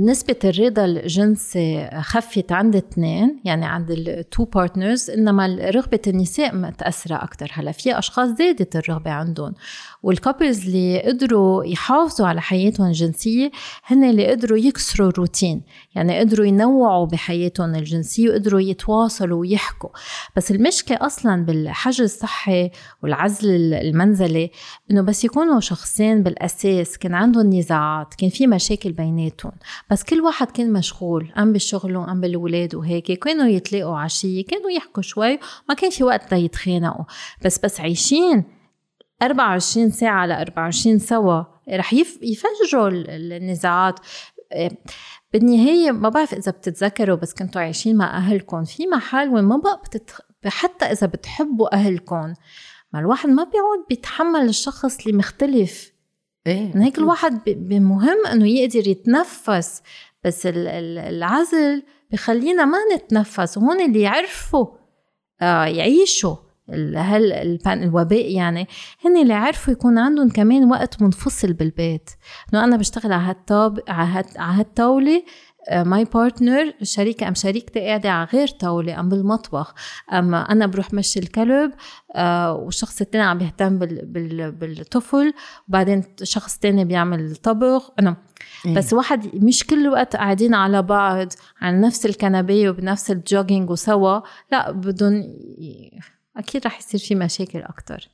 [0.07, 7.15] نسبة الرضا الجنسي خفت عند اثنين يعني عند ال two partners إنما رغبة النساء متأثرة
[7.15, 7.73] أكثر هلأ.
[7.73, 9.55] في أشخاص زادت الرغبة عندهم.
[10.03, 13.51] وال couples اللي قدروا يحافظوا على حياتهم الجنسية
[13.85, 15.63] هن اللي قدروا يكسروا الروتين.
[15.95, 19.91] يعني قدروا ينوعوا بحياتهم الجنسية وقدروا يتواصلوا ويحكوا.
[20.37, 22.71] بس المشكلة أصلا بالحجر الصحي
[23.03, 24.51] والعزل المنزلي
[24.91, 29.53] إنه بس يكونوا شخصين بالأساس كان عندهم نزاعات كان في مشاكل بيناتهم.
[29.91, 33.13] بس كل واحد كان مشغول أم بالشغل أم بالولاد وهيك.
[33.13, 37.05] كانوا يتلاقوا عشية كانوا يحكوا شوي ما كان في وقت ليتخانقوا.
[37.45, 38.56] بس بس عايشين
[39.23, 41.43] 24 ساعة ل 24 سوا.
[41.71, 44.01] رح يفجروا النزاعات.
[44.53, 44.71] إيه،
[45.33, 48.65] بالنهاية ما بعرف إذا بتتذكروا بس كنتوا عايشين مع أهلكم.
[48.65, 50.21] في محل وين ما بقى بتتخ...
[50.47, 52.35] حتى إذا بتحبوا أهلكم
[52.93, 55.93] ما الواحد ما بيعود بيتحمل الشخص اللي مختلف.
[56.47, 59.83] إيه من هيك الواحد بمهم إنه يقدر يتنفس.
[60.25, 63.59] بس العزل بخلينا ما نتنفس.
[63.59, 64.67] وهون اللي يعرفوا
[65.43, 66.37] آه يعيشوا.
[66.97, 68.69] هل الوباء يعني
[69.05, 72.11] هن اللي عرفوا يكون عندهم كمان وقت منفصل بالبيت.
[72.55, 75.23] إنه أنا بشتغل على هالطاب على هالطاوله
[75.73, 79.75] my partner شريكة أم شريكتي قاعدة على غير طاولة أم بالمطبخ.
[80.13, 81.73] أم أنا بروح مشي الكلب
[82.15, 85.33] آه، والشخص التاني عم بيهتم بالطفل.
[85.69, 87.91] وبعدين شخص تاني بيعمل طبخ.
[87.99, 88.17] أنا
[88.67, 88.75] إيه.
[88.75, 91.29] بس واحد مش كل الوقت قاعدين على بعض
[91.61, 94.21] على نفس الكنبية وبنفس ال jogging وسوا.
[94.53, 95.23] لا بدهم
[96.37, 98.09] أكيد رح يصير في مشاكل أكثر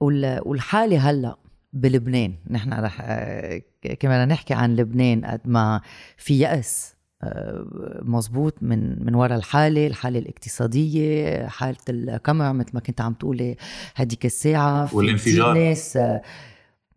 [0.00, 1.36] والحالة هلأ
[1.72, 2.34] بلبنان.
[2.50, 3.62] نحن رح آه،
[4.00, 5.80] كمان نحكي عن لبنان قد ما
[6.16, 7.66] في يأس آه،
[8.02, 13.56] مزبوط من من وراء الحالة الحالة الاقتصادية حالة القمع مثل ما كنت عم تقولي
[13.94, 14.94] هديك الساعة.
[14.94, 15.54] والانفجار.
[15.54, 16.22] ناس آه،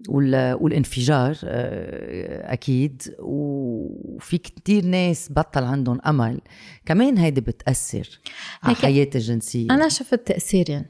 [0.09, 3.15] والانفجار أكيد.
[3.19, 6.41] وفي كتير ناس بطل عندهم أمل.
[6.85, 8.19] كمان هيدي بتأثر
[8.63, 9.71] على الحياة الجنسية.
[9.71, 10.85] أنا شفت تأثيرين.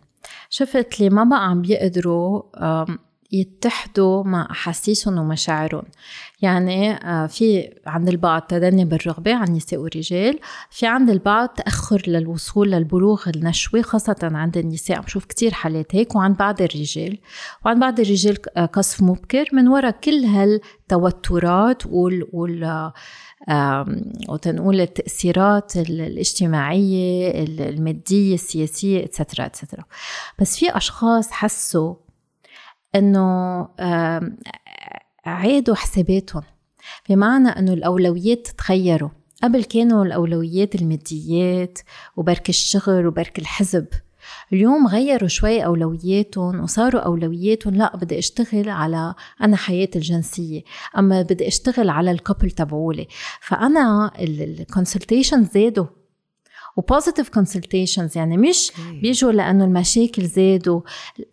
[0.49, 2.41] شفت اللي ما بقى عم بيقدروا
[3.31, 5.83] يتحدوا مع أحاسيسهم ومشاعرهم.
[6.41, 12.71] يعني آه، في عند البعض تدني بالرغبة عن النساء والرجال في عند البعض تأخر للوصول
[12.71, 14.97] للبلوغ النشوي خاصة عند النساء.
[14.97, 17.17] عم شوف كتير حالات هيك وعند بعض الرجال.
[17.65, 22.91] وعند بعض الرجال آه، قصف مبكر من وراء كل هالتوترات وال, وال
[24.29, 27.31] وتنقول التأثيرات الاجتماعية
[27.69, 29.83] المادية السياسية اتسترا اتسترا
[30.39, 31.95] بس في أشخاص حسوا
[32.97, 33.67] إنه
[35.25, 36.43] عادوا حساباتهم.
[37.09, 39.09] بمعنى إنه الأولويات تغيروا
[39.43, 41.79] قبل كانوا الأولويات الماديات
[42.15, 43.87] وبرك الشغل وبرك الحزب.
[44.53, 50.61] اليوم غيروا شوي أولوياتهم وصاروا أولوياتهم لا بدي أشتغل على أنا حياتي الجنسية
[50.97, 53.07] أما بدي أشتغل على ال couple تبعولي.
[53.41, 55.85] فأنا ال consultation زادوا.
[56.77, 58.71] و positive consultations يعني مش
[59.01, 60.81] بيجوا لأنه المشاكل زادوا.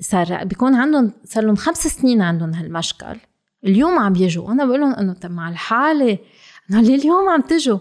[0.00, 3.16] صار بيكون عندهم صار لهم خمس سنين عندهم هالمشكل.
[3.64, 4.52] اليوم عم بيجوا.
[4.52, 6.18] أنا بقول لهم انه مع الحالة.
[6.70, 7.78] إنه اليوم عم تجوا.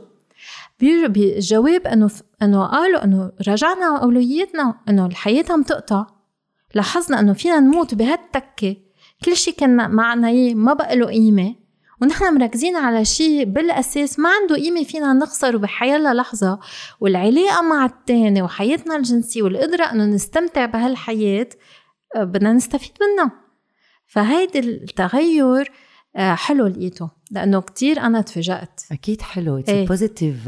[0.81, 2.11] الجواب إنه
[2.41, 6.05] إنه قالوا إنه رجعنا أولوياتنا إنه الحياة عم تقطع.
[6.75, 8.75] لاحظنا إنه فينا نموت بهالتكة.
[9.25, 11.55] كل شيء كان معنا إياه ما بقى له قيمة.
[12.03, 16.59] ونحن مركزين على شيء بالأساس ما عنده قيمة فينا نخسره بحيالله لحظة.
[16.99, 21.49] والعلاقة مع التاني وحياتنا الجنسية والقدرة إنه نستمتع بهالحياة
[22.15, 23.31] آه، بدنا نستفيد منها.
[24.07, 25.71] فهيدي التغير
[26.15, 28.81] آه، حلو لقيته لأنه كتير أنا تفاجأت.
[28.91, 29.57] أكيد حلو.
[29.57, 30.43] it's positive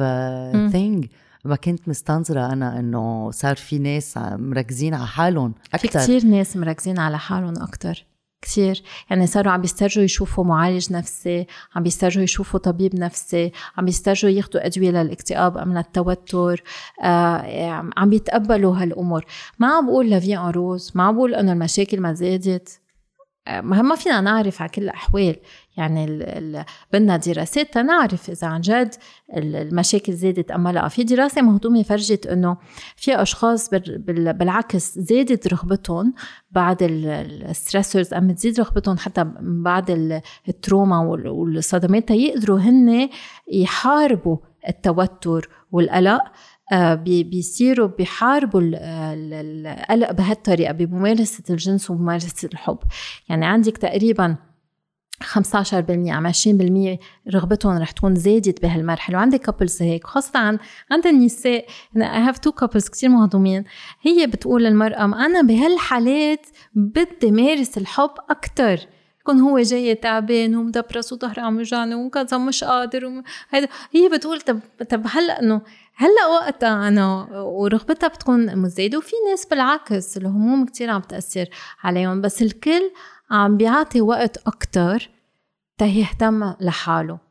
[0.72, 1.06] thing
[1.46, 6.58] ما كنت مستنظرة أنا إنه صار في ناس مركزين على حالهم أكثر في كثير ناس
[6.58, 8.06] مركزين على حالهم أكثر
[8.46, 14.30] كثير يعني صاروا عم بيسترجوا يشوفوا معالج نفسي عم بيسترجوا يشوفوا طبيب نفسي عم بيسترجوا
[14.30, 16.64] ياخذوا أدوية للاكتئاب أم للتوتر.
[17.04, 19.26] آه عم بيتقبلوا هالأمور.
[19.60, 22.82] ما عم بقول la vie en rose ما عم بقول إنه المشاكل ما زادت.
[23.48, 25.36] ما فينا نعرف على كل الأحوال.
[25.78, 26.06] يعني
[26.94, 28.94] بدنا دراسات تنعرف إذا عن جد
[29.38, 30.88] المشاكل زادت أم لا.
[30.88, 32.58] في دراسة مهضومة فرجت أنه
[32.96, 36.14] في أشخاص بالعكس زادت رغبتهم
[36.52, 43.10] بعد ال stressors أم تزيد رغبتهم حتى بعد ال trauma والصدمات يقدروا هن
[43.52, 44.38] يحاربوا
[44.70, 46.22] التوتر والقلق
[46.72, 52.78] آه، بيصيروا بيحاربوا القلق بهالطريقة بممارسة الجنس وممارسة الحب.
[53.30, 54.36] يعني عندك تقريبا
[55.24, 57.00] 15% عم 20%
[57.34, 59.18] رغبتهم رح تكون زادت بهالمرحلة.
[59.18, 60.58] وعندي couples هيك خاصة عن
[60.92, 61.66] عند النساء.
[61.98, 63.64] I have two couples كثير مهضومين.
[64.02, 66.46] هي بتقول للمرأة أنا بهالحالات
[66.76, 68.80] بدي مارس الحب أكثر
[69.22, 74.60] يكون هو جاي تعبان ومدبرس وظهره عم يوجعني وكذا مش قادر وهيدا هي بتقول طب
[74.90, 75.62] طب هلا إنه
[75.96, 81.46] هلا وقتها أنا ورغبتها بتكون مزايده وفي ناس بالعكس الهموم كتير عم تأثر
[81.84, 82.22] عليهم.
[82.22, 82.92] بس الكل
[83.32, 85.10] عم بيعطي وقت أكتر
[85.78, 87.26] تيهتم لحاله.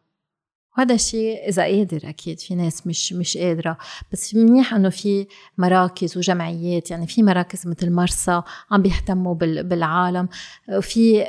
[0.78, 3.78] وهذا الشيء إذا قادر أكيد في ناس مش مش قادرة.
[4.12, 5.26] بس منيح إنه في
[5.59, 10.28] مراكز وجمعيات يعني في مراكز مثل مرسى عم بيهتموا بالعالم.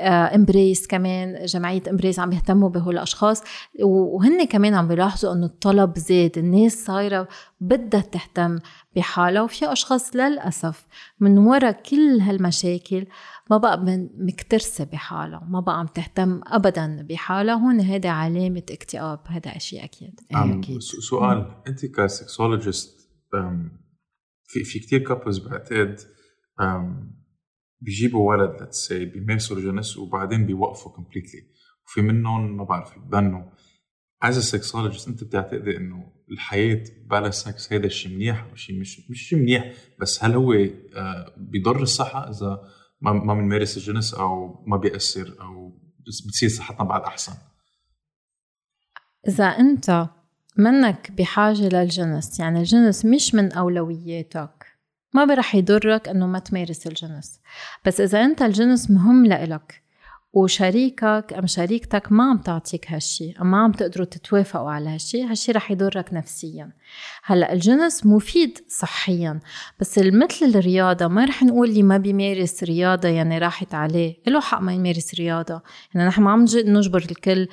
[0.10, 3.44] Embrace آه، كمان جمعية Embrace عم بيهتموا بهول الاشخاص
[3.84, 7.28] وهن كمان عم بيلاحظوا إنه الطلب زاد الناس صايرة
[7.62, 8.60] بدها تهتم
[8.96, 10.88] بحالها وفي أشخاص للأسف
[11.20, 13.08] من وراء كل هالمشاكل
[13.52, 13.84] ما بقى
[14.18, 17.54] مكترثة بحالها ما بقى عم تهتم ابدا بحالها.
[17.54, 20.20] هون هيدا علامة اكتئاب هذا شيء أكيد.
[20.32, 20.80] أكيد.
[20.82, 21.64] سؤال.
[21.68, 23.10] أنت ك sexologist
[24.48, 26.00] في في كثير couples بعتقد
[27.82, 31.42] بيجيبوا ولد let's بيمارسوا الجنس وبعدين بيوقفوا completely
[31.88, 33.44] وفي منهم ما بعرف بضنوا
[34.24, 39.22] از سكسولوجيست أنت بتعتقدي إنه الحياة بلا سكس هيدا الشيء منيح أو شيء مش مش
[39.30, 42.62] شيء منيح بس هل هو آه، بيضر الصحة إذا
[43.02, 45.80] ما ما بنمارس الجنس أو ما بيأثر أو
[46.28, 47.34] بتصير صحتنا بعد أحسن؟
[49.28, 50.08] إذا أنت
[50.58, 54.66] منك بحاجة للجنس يعني الجنس مش من أولوياتك
[55.14, 57.42] ما برح يضرك إنه ما تمارس الجنس.
[57.86, 59.85] بس إذا أنت الجنس مهم لإلك
[60.36, 65.72] وشريكك أم شريكتك ما عم تعطيك هالشي ما عم تقدروا تتوافقوا على هالشي هالشي رح
[65.72, 66.72] يضرك نفسيا.
[67.24, 69.40] هلأ الجنس مفيد صحيا
[69.80, 74.62] بس مثل الرياضة ما رح نقول اللي ما بيمارس رياضة يعني راحت عليه له حق
[74.62, 75.62] ما يمارس رياضة.
[75.94, 77.48] يعني نحن ما عم نجبر الكل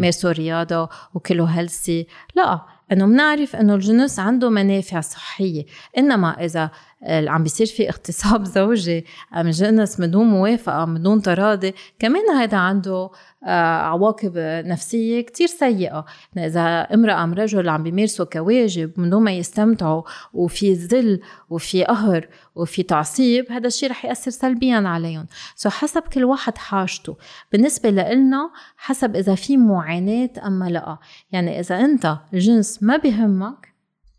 [0.00, 2.60] مارسوا رياضة وكله هيلسي لا
[2.92, 5.64] إنه بنعرف إنه الجنس عنده منافع صحية.
[5.98, 6.70] إنما إذا
[7.08, 9.04] عم بيصير في اغتصاب زوجي.
[9.36, 13.10] أم جنس بدون موافقة بدون تراضي كمان هذا عنده
[13.44, 14.32] آه، عواقب
[14.66, 16.04] نفسية كتير سيئة.
[16.36, 21.20] إذا امرأة أم رجل عم بيمارسوا كواجب من دون ما يستمتعوا وفي ذل
[21.50, 25.26] وفي قهر وفي تعصيب هذا الشيء رح يأثر سلبيا عليهم.
[25.56, 27.16] so حسب كل واحد حاجته.
[27.52, 30.98] بالنسبة لنا حسب إذا في معاناة أم لأ.
[31.32, 33.74] يعني إذا أنت الجنس ما بهمك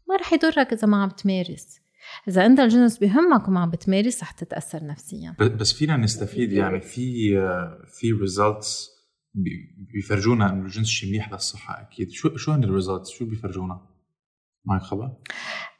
[0.09, 1.80] ما رح يضرك إذا ما عم تمارس.
[2.27, 5.35] إذا أنت الجنس بهمك وما عم بتمارس رح تتأثر نفسيا.
[5.39, 7.29] بس فينا نستفيد يعني في
[7.87, 8.89] في results
[9.93, 12.11] بيفرجونا إنه الجنس شيء منيح للصحة أكيد.
[12.11, 13.81] شو شو هن ال results شو بيفرجونا؟
[14.65, 15.11] معك خبر؟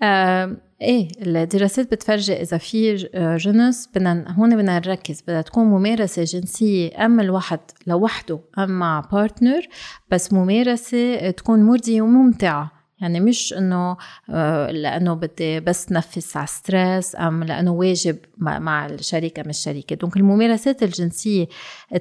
[0.04, 5.22] آه إيه الدراسات بتفرجي إذا في جنس بدنا هون بدنا نركز.
[5.22, 9.62] بدها تكون ممارسة جنسية اما الواحد لوحده أم مع partner
[10.12, 12.81] بس ممارسة تكون مرضية وممتعة.
[13.02, 13.97] يعني مش إنه
[14.30, 19.95] آه، لأنه بدي بس نفس على stress أم لأنه واجب مع الشريك ام الشريكة.
[19.95, 21.47] donc الممارسات الجنسية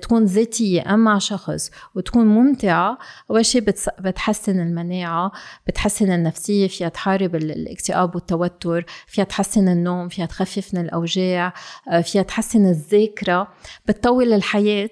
[0.03, 2.99] تكون ذاتية أم مع شخص وتكون ممتعة
[3.31, 3.61] أول شيء
[3.99, 5.33] بتحسن المناعة
[5.67, 11.55] بتحسن النفسية فيها تحارب الاكتئاب والتوتر فيها تحسن النوم فيها تخفف من الأوجاع
[11.91, 13.49] آه، فيها تحسن الذاكرة
[13.89, 14.91] بتطول الحياة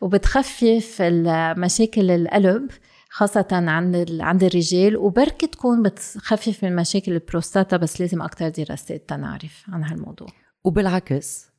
[0.00, 0.96] وبتخفف
[1.56, 2.70] مشاكل القلب.
[3.16, 9.64] خاصة عند عند الرجال وبركي تكون بتخفف من مشاكل البروستاتا بس لازم أكتر دراسات تنعرف
[9.68, 10.28] عن هالموضوع.
[10.64, 11.50] وبالعكس.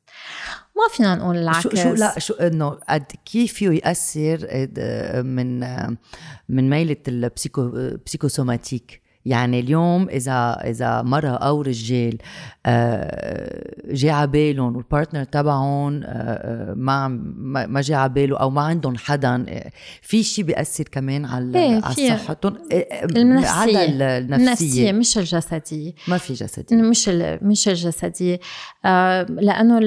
[0.76, 4.38] ما فينا نقول العكس شو شو لا شو إنه قد كيف فيه ياثر
[5.22, 5.60] من
[6.48, 7.70] من ميلة البسيكو
[8.06, 12.18] بسيكوسوماتيك؟ يعني اليوم إذا إذا مرة أو رجال
[12.66, 17.08] آه، جاء على بالهم والبارتنر تبعهم آه، آه، ما
[17.66, 19.44] ما جاء على باله أو ما عندهم حدا
[20.02, 22.56] في شيء بيأثر كمان على إيه على صحتهم؟
[23.16, 23.84] المنفسية على
[24.18, 24.36] النفسية.
[24.36, 24.92] النفسية.
[24.92, 25.92] مش الجسدية.
[26.08, 26.76] ما في جسدية.
[26.76, 27.08] مش
[27.42, 28.40] مش الجسدية.
[29.28, 29.80] لأنه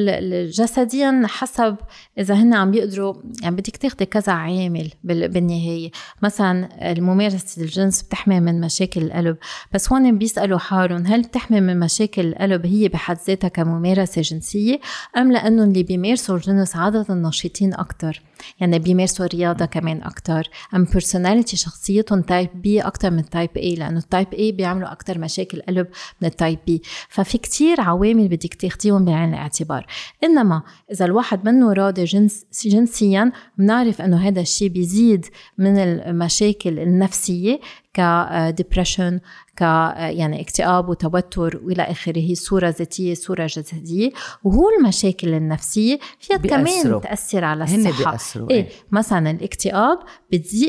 [0.45, 1.75] جسديا حسب
[2.17, 5.91] إذا هن عم بيقدروا يعني بدك تاخذي كذا عامل بالنهاية.
[6.21, 9.30] مثلا الممارسة الجنس بتحمي من مشاكل القلب
[9.73, 14.79] بس هون بيسألوا حالهم هل بتحمي من مشاكل القلب هي بحد ذاتها كممارسة جنسية
[15.17, 18.21] أم لأنه اللي بيمارسوا الجنس عادة نشيطين أكتر؟
[18.59, 20.49] يعني بيمارسوا الرياضة كمان أكتر.
[20.75, 25.17] أم personality شخصيتهم type B أكتر من type A لأنه ال type A بيعملوا أكتر
[25.17, 25.87] مشاكل قلب
[26.21, 29.85] من ال type B ففي كتير عوامل بدك تاخديهم بعين الاعتبار.
[30.23, 30.61] إنما
[30.91, 35.25] إذا الواحد منه راضي جنس جنسيا بنعرف أنه هذا الشيء بيزيد
[35.57, 37.59] من المشاكل النفسية
[37.93, 39.19] ك depression
[39.55, 44.11] ك يعني اكتئاب وتوتر وإلى آخره صورة ذاتية صورة جسدية.
[44.43, 48.11] وهو المشاكل النفسية فيها كمان تاثر على الصحة.
[48.11, 48.69] بيأثروا إيه.
[48.91, 49.99] مثلا الاكتئاب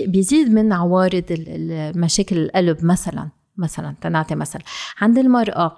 [0.07, 4.59] بيزيد من عوارض المشاكل القلب مثلا مثلا تنعطي مثل
[5.01, 5.77] عند المرأة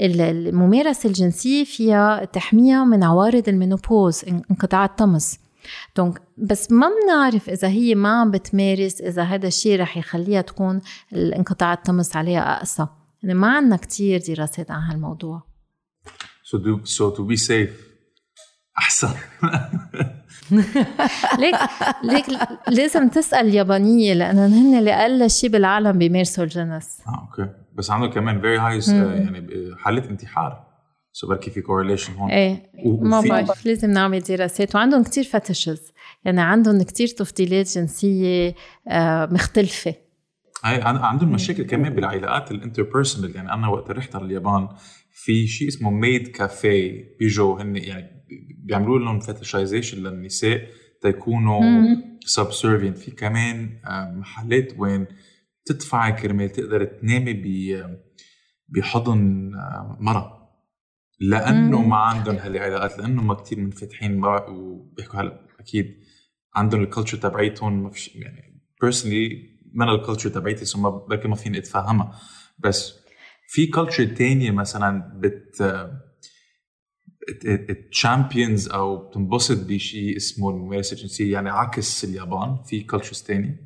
[0.00, 5.38] الممارسة الجنسية فيها تحميها من عوارض ال menopause انقطاع الطمث.
[5.96, 10.80] donc بس ما بنعرف إذا هي ما عم بتمارس إذا هذا الشيء رح يخليها تكون
[11.12, 12.86] الانقطاع الطمث عليها أقسى.
[13.22, 15.42] يعني ما عندنا كتير دراسات عن هالموضوع.
[16.44, 17.86] So to, so to be safe
[18.78, 19.08] أحسن.
[21.38, 21.54] ليك
[22.04, 22.26] ليك
[22.68, 27.52] لازم تسأل اليابانيه لأنه هن اللي أقل شيء بالعالم بيمارسوا الجنس آه okay.
[27.74, 30.65] بس عندهم كمان very high يعني حالات انتحار.
[31.16, 32.70] so بركي في correlation هون إيه.
[32.84, 34.74] ما بعرف لازم نعمل دراسات.
[34.74, 35.92] وعندهم كتير fetishes
[36.24, 38.54] يعني عندهم كتير تفضيلات جنسية
[38.88, 39.94] آه، مختلفة.
[40.64, 44.68] هاي عندهم مشاكل كمان بالعلاقات ال interpersonal يعني أنا وقت رحت على اليابان
[45.10, 48.26] في شيء اسمه maid café بيجوا هن يعني
[48.58, 50.60] بيعملوا لهم fetishization للنساء
[51.02, 51.60] تيكونوا
[52.20, 55.06] subservient في كمان آه، محلات وين
[55.64, 57.32] تدفعي كرمال تقدر تنامي
[58.68, 59.50] بحضن
[60.00, 60.35] مرة.
[61.20, 65.96] لأنه ما عندهم هالعلاقات لأنه ما كثير منفتحين وبيحكوا هلا أكيد
[66.54, 71.28] عندهم ال culture تبعيتهم ما فيش يعني personally من ال culture تبعيتي so ما بركي
[71.28, 72.18] ما فيني أتفهمها.
[72.58, 72.92] بس
[73.48, 75.62] في culture تانية مثلا بت
[77.90, 83.65] champions أو بتنبسط بشيء اسمه الممارسة الجنسية يعني عكس اليابان في cultures تانية.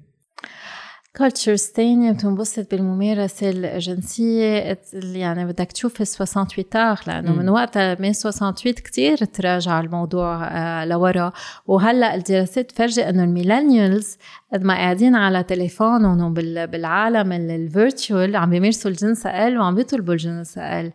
[1.16, 8.72] cultures تانية بتنبسط بالممارسة الجنسية يعني بدك تشوف 68 تاخ لأنه من وقتها من 68
[8.72, 11.32] كتير تراجع الموضوع لورا
[11.66, 14.16] وهلا الدراسات تفرجي إنه ال millennials
[14.52, 20.58] قد ما قاعدين على تليفونهم بالعالم ال virtual عم بيمارسوا الجنس أقل وعم بيطلبوا الجنس
[20.58, 20.92] أقل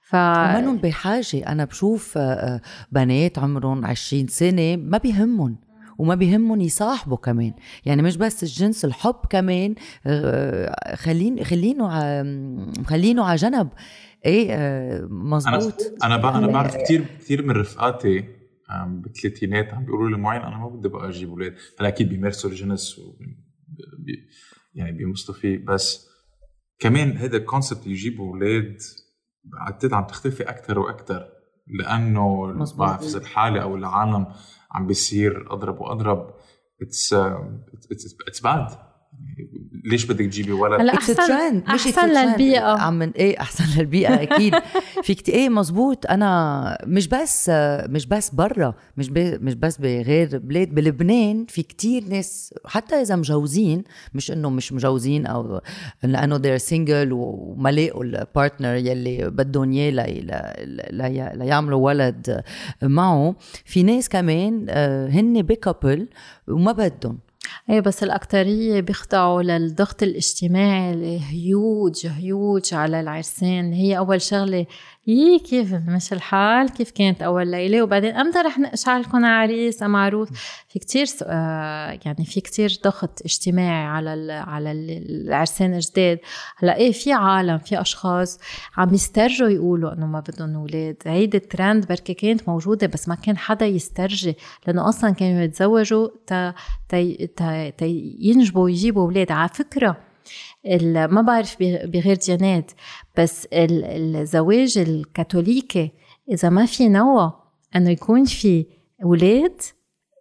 [0.00, 2.18] ف ومنهم بحاجة أنا بشوف
[2.92, 5.67] بنات عمرهم 20 سنة ما بيهمهم
[5.98, 7.52] وما بيهمهم يصاحبوا كمان.
[7.86, 9.74] يعني مش بس الجنس الحب كمان
[10.06, 11.88] آه، خلين خلينه
[12.84, 13.68] خلينه على جنب.
[14.26, 14.56] إيه
[15.10, 15.74] مزبوط
[16.04, 18.24] أنا أنا, أنا بعرف كثير كثير من رفقاتي
[18.86, 21.54] بالثلاثينات عم بيقولوا لي معين أنا ما بدي بقى أجيب أولاد.
[21.80, 23.36] هلا أكيد بيمارسوا الجنس وبي
[24.74, 25.64] يعني بينبسطوا فيه.
[25.64, 26.08] بس
[26.78, 28.76] كمان هذا ال concept يجيبوا أولاد
[29.44, 31.28] بعتقد عم تختفي أكثر وأكثر
[31.78, 34.26] لأنه بعرف الحالة أو العالم
[34.70, 36.34] عم بيصير اضرب واضرب
[36.82, 38.87] it's it's bad
[39.84, 41.56] ليش بدك تجيبي ولد؟ هلا احسن.
[41.74, 42.08] مش أحسن.
[42.30, 42.60] للبيئة.
[42.78, 44.54] عم من إيه أحسن للبيئة أكيد.
[45.04, 47.50] في كتير إيه مزبوط أنا مش بس
[47.88, 50.74] مش بس برا مش بي مش بس بغير بلاد.
[50.74, 55.60] بلبنان في كتير ناس حتى إذا مجوزين مش إنه مش مجوزين أو
[56.02, 62.42] لأنه they're single وما لاقوا ال partner يلي بدهم إياه لي- لي- لي- ليعملوا ولد
[62.82, 63.34] معه.
[63.64, 66.08] في ناس كمان آه، هن ب couple
[66.48, 67.18] وما بدهم.
[67.70, 73.72] إيه بس الأكترية بيخضعوا للضغط الاجتماعي الهيوج هيوج على العرسان.
[73.72, 74.66] هي أول شغلة
[75.08, 80.28] يي كيف مش الحال؟ كيف كانت أول ليلة؟ وبعدين أمتى رح نشعلكم عريس؟ أم عروس
[80.68, 86.18] في كتير آه يعني في كتير ضغط اجتماعي على ال على ال- العرسان الجداد.
[86.58, 88.38] هلأ إيه في عالم في أشخاص
[88.76, 90.96] عم يسترجوا يقولوا إنه ما بدهم أولاد.
[91.06, 94.36] هيدي الترند بركي كانت موجودة بس ما كان حدا يسترجي
[94.66, 96.54] لأنه أصلا كانوا يتزوجوا تا
[96.88, 97.26] تي
[97.78, 99.32] تي ينجبوا ويجيبوا أولاد.
[99.32, 100.07] على فكرة
[101.10, 102.70] ما بعرف بغ- بغير ديانات
[103.18, 105.90] بس ال- الزواج الكاثوليكي
[106.30, 107.32] إذا ما في نوى
[107.76, 108.66] إنه يكون في
[109.04, 109.60] أولاد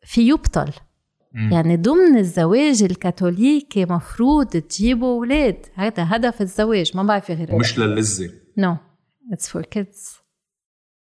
[0.05, 0.71] في يبطل.
[1.33, 1.51] مم.
[1.53, 8.29] يعني ضمن الزواج الكاثوليكي مفروض تجيبوا أولاد هذا هدف الزواج ما بعرف غير ومش للذة
[8.57, 8.75] no
[9.33, 10.17] it's for kids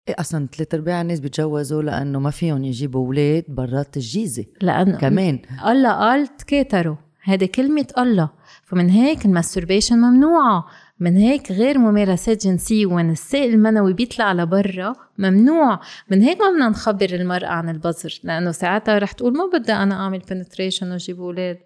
[0.09, 4.45] إيه أصلا ثلاث أرباع الناس بيتجوزوا لأنه ما فيهم يجيبوا أولاد برات الجيزة.
[4.63, 5.43] لأنه كمان.
[5.67, 8.31] الله قال تكاتروا هذه كلمة الله.
[8.65, 10.67] فمن هيك ال masturbation ممنوعة
[11.01, 15.81] من هيك غير ممارسات جنسية وين السائل المنوي بيطلع لبرا ممنوع.
[16.11, 19.95] من هيك ما بدنا نخبر المرأة عن البزر لأنه ساعتها رح تقول ما بدي أنا
[19.95, 21.59] أعمل penetration وأجيب أولاد.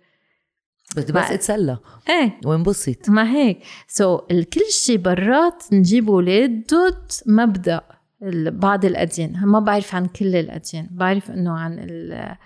[0.96, 1.78] بس بس أتسلى.
[2.08, 2.40] إيه.
[2.44, 3.08] وانبسط.
[3.08, 3.58] ما هيك.
[3.88, 7.80] سو so, الكل شيء برات نجيب أولاد ضد مبدأ
[8.22, 9.32] ال- بعض الأديان.
[9.46, 10.88] ما بعرف عن كل الأديان.
[10.90, 12.36] بعرف إنه عن ال-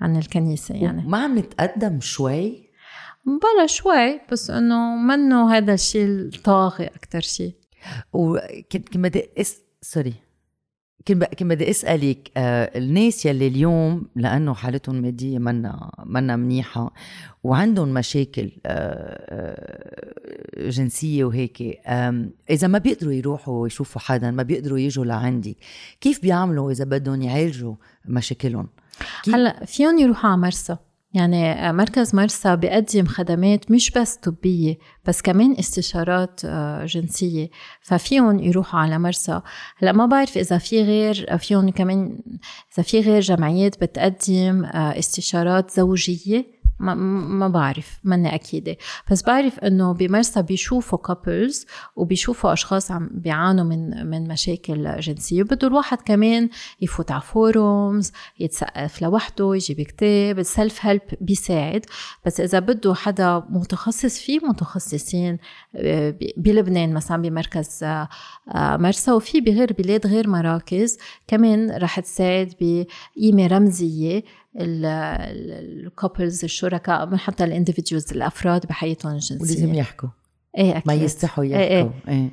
[0.00, 1.08] عن الكنيسة يعني.
[1.08, 2.70] ما عم نتقدم شوي؟
[3.26, 7.54] بلا شوي بس إنه منه هذا الشيء الطاغي أكثر شيء
[8.12, 10.14] وكنت كنت بدي اس sorry.
[11.08, 16.94] كنت كنت بدي أسألك آه الناس يلي اليوم لأنه حالتهم المادية منا منا منيحة
[17.44, 18.70] وعندهم مشاكل آه
[20.56, 21.62] آه جنسية وهيك
[22.50, 25.56] إذا ما بيقدروا يروحوا يشوفوا حدا ما بيقدروا يجوا لعندك
[26.00, 27.74] كيف بيعملوا إذا بدهم يعالجوا
[28.04, 28.68] مشاكلهم؟
[29.34, 30.76] هلا فيهم يروحوا على مرسى.
[31.12, 37.50] يعني مركز مرسى بيقدم خدمات مش بس طبية بس كمان استشارات آه، جنسية.
[37.82, 39.40] ففيهم يروحوا على مرسى.
[39.78, 42.18] هلا ما بعرف إذا في غير فيهم كمان
[42.74, 46.59] إذا في غير جمعيات بتقدم آه، استشارات زوجية.
[46.80, 48.76] ما, ما بعرف ماني أكيدة.
[49.10, 51.66] بس بعرف إنه بمرسى بيشوفوا كابلز
[51.96, 55.42] وبيشوفوا أشخاص عم بيعانوا من من مشاكل جنسية.
[55.42, 56.48] بده الواحد كمان
[56.80, 61.84] يفوت على forums يتثقف لوحده يجيب كتاب ال self help بيساعد.
[62.26, 65.38] بس إذا بده حدا متخصص في متخصصين
[65.76, 68.08] آه، بلبنان مثلا بمركز آه،
[68.54, 69.12] آه، مرسى.
[69.12, 70.98] وفي بغير بلاد غير مراكز.
[71.26, 74.22] كمان رح تساعد بقيمه رمزية.
[74.58, 80.08] ال couples الشركاء من حتى ال individuals الأفراد بحياتهم ولازم الجنسيه يحكوا.
[80.58, 80.82] إيه أكيد.
[80.86, 81.78] ما يستحوا إيه إيه.
[81.78, 81.92] يحكوا.
[82.08, 82.30] إيه.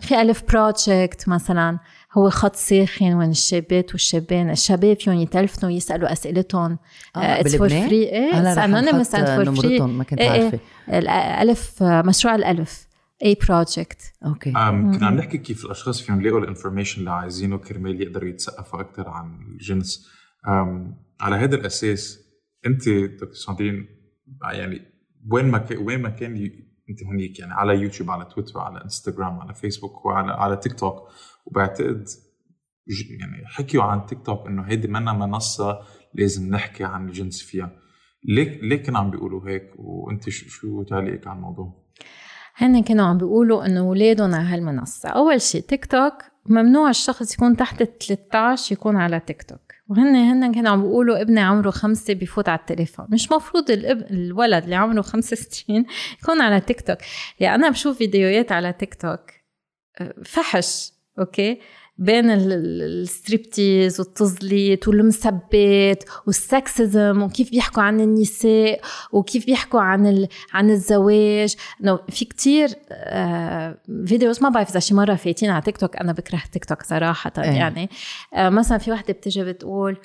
[0.00, 1.78] في ألف project مثلا
[2.12, 4.50] هو خط ساخن وين الشابات والشابين.
[4.50, 6.78] الشباب فيهم يتلفنوا يسألوا أسئلتهم.
[7.16, 10.30] it's for بلبنان؟ free إيه نحط and for free ما كنت إيه.
[10.30, 10.58] عارفة.
[10.88, 12.86] الألف مشروع الألف.
[13.24, 14.50] A Project okay.
[14.50, 14.60] كنا
[15.06, 19.38] عم نحكي كيف الأشخاص فيهم يلاقوا ال information اللي عايزينه كرمال يقدروا يتثقفوا أكثر عن
[19.52, 20.08] الجنس.
[21.24, 22.18] على هذا الأساس
[22.66, 23.86] أنت دكتور ساندرين
[24.52, 24.80] يعني
[25.30, 26.50] وين ما كان وين ما كان
[26.90, 31.08] أنت هنيك يعني على يوتيوب على تويتر على إنستغرام على فيسبوك وعلى على تيك توك.
[31.46, 32.08] وبعتقد
[33.20, 35.80] يعني حكيوا عن تيك توك إنه هيدي منا منصة
[36.14, 37.70] لازم نحكي عن الجنس فيها.
[38.24, 41.84] ليه ليه كانوا عم بيقولوا هيك؟ وأنت شو, شو تعليقك على الموضوع؟
[42.56, 45.08] هن كانوا عم بيقولوا إنه أولادهم على هالمنصة.
[45.08, 46.14] أول شيء تيك توك
[46.46, 49.63] ممنوع الشخص يكون تحت ال 13 يكون على تيك توك.
[49.88, 53.06] وهن هن كانوا عم بيقولوا ابني عمره خمسة بفوت على التليفون.
[53.08, 55.86] مش مفروض الاب الولد اللي عمره خمس سنين
[56.22, 56.98] يكون على تيك توك.
[57.40, 59.20] يعني أنا بشوف فيديوهات على تيك توك
[60.00, 61.60] أه، فحش okay؟
[61.98, 68.80] بين ال- ال- الستريبتيز والتزليط والمثبت وال sexism وكيف بيحكوا عن النساء
[69.12, 70.28] وكيف بيحكوا عن ال...
[70.52, 71.56] عن الزواج.
[71.80, 76.12] انه في كتير آه videos ما بعرف إذا شي مرة فايتين على تيك توك أنا
[76.12, 77.44] بكره تيك توك صراحة إيه.
[77.50, 77.90] يعني
[78.34, 79.96] آه مثلا في وحدة بتجي بتقول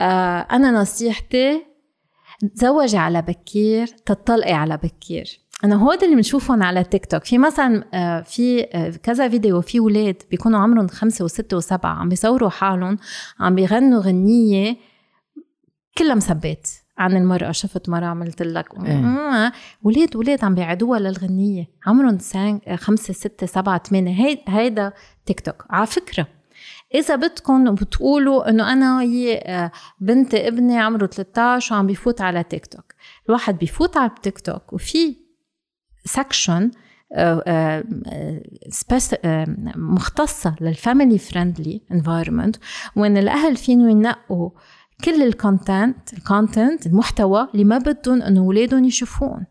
[0.00, 1.62] آه أنا نصيحتي
[2.56, 5.40] تزوجي على بكير تطلقي على بكير.
[5.64, 9.60] أنا هو ده اللي بنشوفهم على تيك توك في مثلا آه، في آه، كذا فيديو
[9.60, 12.98] في ولاد بيكونوا عمرهم خمسة وستة وسبعة عم بيصوروا حالهم
[13.40, 14.76] عم بيغنوا غنية
[15.98, 17.52] كلها مثبات عن المرأة.
[17.52, 19.52] شفت مرة عملت لك إيه.
[19.82, 21.66] ولاد ولاد عم بيعدوها للغنية.
[21.86, 24.26] عمرهم سان خمسة ستة سبعة ثمانية.
[24.26, 24.92] هي هيدا
[25.26, 26.26] تيك توك على فكرة
[26.94, 32.66] إذا بدكم بتقولوا إنه أنا هي آه، بنت ابني عمره 13 وعم بيفوت على تيك
[32.66, 32.94] توك
[33.28, 35.23] الواحد بيفوت على التيك توك وفي
[36.04, 36.70] section
[39.76, 42.56] مختصة لل family friendly environment
[42.96, 44.50] وين الأهل فينو ينقوا
[45.04, 49.46] كل ال content ال content المحتوى اللي ما بدهم إنه اولادهم يشوفون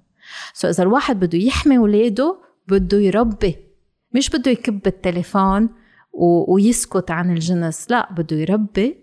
[0.54, 3.56] so so إذا الواحد بده يحمي اولاده بده يربي.
[4.12, 5.70] مش بده يكب التليفون
[6.48, 9.03] ويسكت عن الجنس لا بده يربي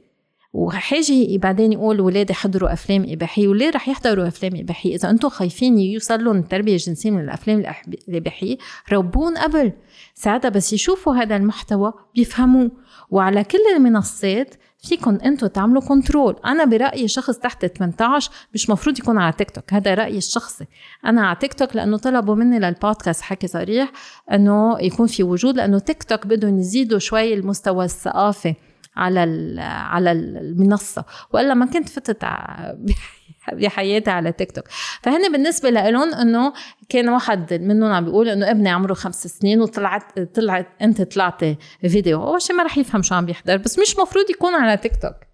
[0.52, 5.78] وحاجي بعدين يقول ولادي حضروا أفلام إباحية وليه رح يحضروا أفلام إباحية إذا أنتم خايفين
[5.78, 7.64] يوصل لهم التربيه الجنسية من الأفلام
[8.08, 8.56] الإباحية
[8.92, 9.72] ربون قبل.
[10.14, 12.70] ساعتها بس يشوفوا هذا المحتوى بيفهموه.
[13.10, 19.18] وعلى كل المنصات فيكم أنتم تعملوا كنترول أنا برأيي شخص تحت 18 مش مفروض يكون
[19.18, 20.66] على تيك توك هذا رأيي الشخصي.
[21.06, 23.92] أنا على تيك توك لأنه طلبوا مني للبودكاست حكي صريح
[24.32, 28.54] إنه يكون في وجود لأنه تيك توك بدهم يزيدوا شوي المستوى الثقافي.
[28.96, 29.20] على
[29.60, 31.04] على المنصة.
[31.32, 32.24] وإلا ما كنت فتت
[33.52, 34.64] بحياتي على تيك توك.
[35.02, 36.52] فهن بالنسبة لهم إنه
[36.88, 42.22] كان واحد منهم عم بيقول إنه ابني عمره خمس سنين وطلعت طلعت أنت طلعتي فيديو.
[42.22, 45.29] اول شيء ما رح يفهم شو عم بيحضر بس مش مفروض يكون على تيك توك.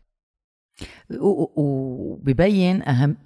[1.56, 3.16] وببين اهم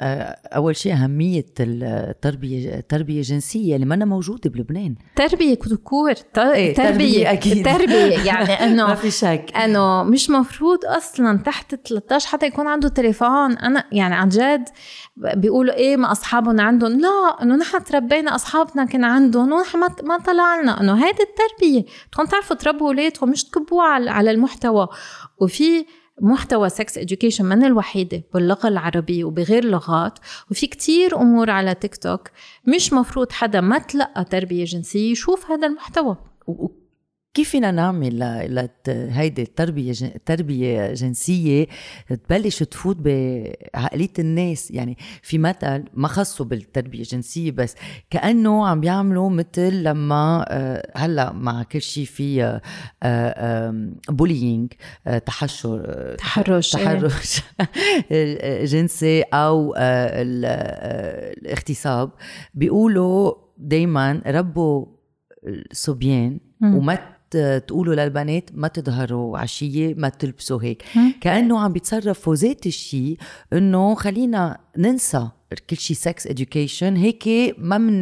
[0.57, 4.95] أول شيء أهمية التربيه التربيه الجنسيه اللي منا موجودة بلبنان.
[5.17, 7.65] تربية ذكور إيه تربية تربية أكيد.
[7.65, 9.47] تربية يعني إنه ما في شك.
[9.57, 13.59] إنه مش مفروض أصلا تحت 13 حتى يكون عنده تليفون.
[13.59, 14.69] أنا يعني عن جد
[15.17, 17.01] بيقولوا إيه ما أصحابهم عندهم.
[17.01, 21.85] لا إنه نحن تربينا أصحابنا كان عندهم ونحن ما طلعنا إنه هيدي التربية.
[22.13, 24.89] تكون تعرفوا تربوا أولادكم مش تكبوا على المحتوى.
[25.41, 25.85] وفي
[26.21, 30.19] محتوى سكس education من الوحيدة باللغة العربية وبغير لغات.
[30.51, 32.29] وفي كتير أمور على تيك توك
[32.67, 36.17] مش مفروض حدا ما تلقى تربية جنسية يشوف هذا المحتوى.
[37.35, 38.23] كيف فينا نعمل
[38.89, 39.93] هيدي التربية
[40.27, 41.67] تربية جنسية
[42.29, 47.75] تبلش تفوت بعقلية الناس؟ يعني في مثل ما خصه بالتربية الجنسية بس
[48.11, 52.61] كأنه عم بيعملوا مثل لما آه، هلأ مع كل شيء في
[54.09, 54.73] بولينج
[55.07, 56.85] آه، آه، تحشر تحرش إيه.
[56.85, 57.43] تحرش
[58.73, 59.75] جنسي أو
[61.39, 62.11] الاغتصاب.
[62.55, 64.87] بيقولوا دايما ربوا
[65.47, 67.20] الصبيان وما
[67.67, 70.83] تقولوا للبنات ما تظهروا عشية ما تلبسوا هيك.
[71.21, 73.17] كأنه عم بيتصرفوا ذات الشيء
[73.53, 75.29] إنه خلينا ننسى
[75.71, 78.01] كل شيء sex education هيك ما من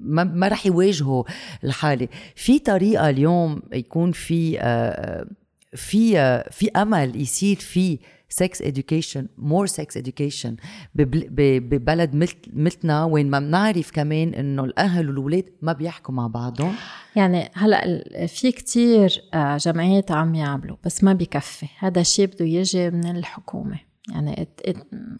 [0.00, 1.24] ما, ما رح يواجهوا
[1.64, 2.08] الحالة.
[2.36, 5.26] في طريقة اليوم يكون في آه،
[5.74, 7.98] في آه، في أمل يصير في
[8.32, 10.50] sex education more sex education
[10.94, 16.74] ببلد مثل مثلنا وين ما بنعرف كمان إنه الأهل والولاد ما بيحكوا مع بعضهم.
[17.16, 21.66] يعني هلأ في كتير آه، جمعيات عم يعملوا بس ما بكفي.
[21.78, 23.91] هذا الشيء بده يجي من الحكومة.
[24.08, 24.76] يعني ات ات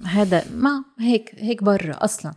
[0.06, 2.32] هذا ما هيك هيك برا أصلا.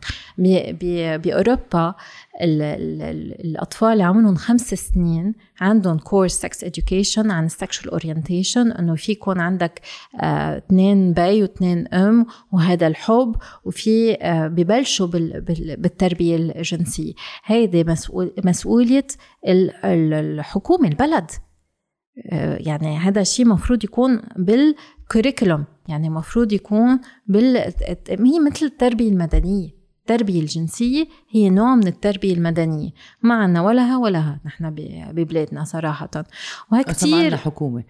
[1.17, 1.95] بأوروبا
[2.41, 7.91] ال ال ال الأطفال اللي عمرهم خمس سنين عندهم course sex education عن ال sexual
[7.91, 9.81] orientation إنه في يكون عندك
[10.21, 17.13] آه اثنين بي واثنين أم وهذا الحب وفي آه ببلشوا بال بال بالتربية الجنسية.
[17.45, 19.07] هيدي مسؤول مسؤولية
[19.85, 21.31] الحكومة البلد.
[22.31, 27.57] آه يعني هذا الشيء مفروض يكون بال curriculum يعني مفروض يكون بال
[28.09, 29.75] هي مثل التربية المدنية.
[30.01, 32.89] التربية الجنسية هي نوع من التربية المدنية.
[33.21, 34.75] ما عنا ولها ولها نحن
[35.11, 36.09] ببلادنا صراحة.
[36.71, 37.83] وهي كتير حكومة.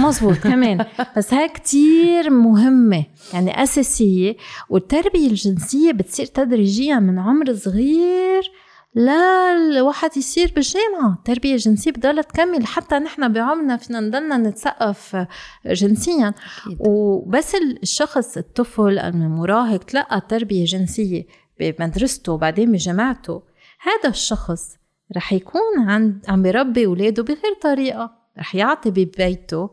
[0.00, 0.84] مزبوط كمان.
[1.16, 4.36] بس هاي كتير مهمة يعني أساسية.
[4.68, 8.50] والتربية الجنسية بتصير تدريجيا من عمر صغير
[8.94, 11.14] لا الواحد يصير بالجامعة.
[11.18, 12.66] التربية الجنسية بضلها تكمل.
[12.66, 15.26] حتى نحن بعمرنا فينا نضلنا نتثقف
[15.66, 16.28] جنسيا.
[16.28, 16.76] أكيد.
[16.80, 21.26] وبس الشخص الطفل المراهق تلقى تربية جنسية
[21.60, 23.42] بمدرسته وبعدين بجامعته
[23.80, 24.76] هذا الشخص
[25.16, 28.10] رح يكون عند عم بيربي أولاده بغير طريقة.
[28.38, 29.70] رح يعطي ببيته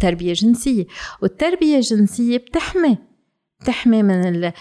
[0.00, 0.86] تربية جنسية.
[1.22, 2.98] والتربية الجنسية بتحمي
[3.64, 4.52] تحمي من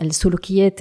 [0.00, 0.78] السلوكيات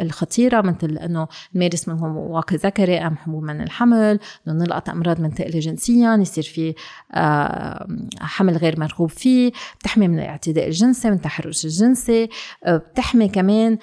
[0.00, 4.18] الخطيرة مثل انه نمارس منهم واقع ذكري أم حبوب من الحمل
[4.48, 6.74] انه نلقط أمراض منتقله جنسيا يصير في
[8.20, 12.28] حمل غير مرغوب فيه بتحمي من الاعتداء الجنسي من التحرش الجنسي
[12.68, 13.78] بتحمي كمان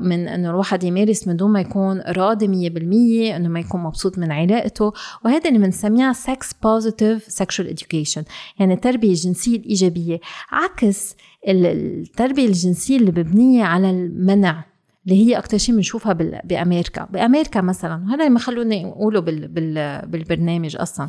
[0.00, 4.32] من إنه الواحد يمارس من دون ما يكون راضي 100% إنه ما يكون مبسوط من
[4.32, 4.92] علاقته
[5.24, 8.22] وهذا اللي بنسميها sex positive sexual education
[8.58, 10.20] يعني التربيه الجنسيه الايجابيه
[10.50, 11.16] عكس
[11.48, 14.64] التربية الجنسية اللي مبنيه على المنع
[15.06, 16.12] اللي هي أكثر شيء بنشوفها
[16.44, 17.04] بأمريكا.
[17.04, 21.08] بأمريكا مثلا وهذا ما خلوني اقوله بال بال بالبرنامج أصلا.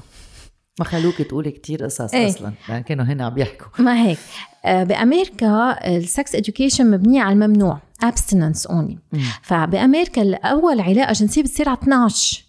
[0.80, 3.84] ما خلوك تقولي كتير قصص إيه؟ أصلا يعني كانوا هنا عم يحكوا.
[3.84, 4.18] ما هيك.
[4.66, 8.98] آه، بأمريكا ال sex education مبنية على الممنوع abstinence only
[9.42, 12.44] فبأمريكا اول علاقة جنسية بتصير على 12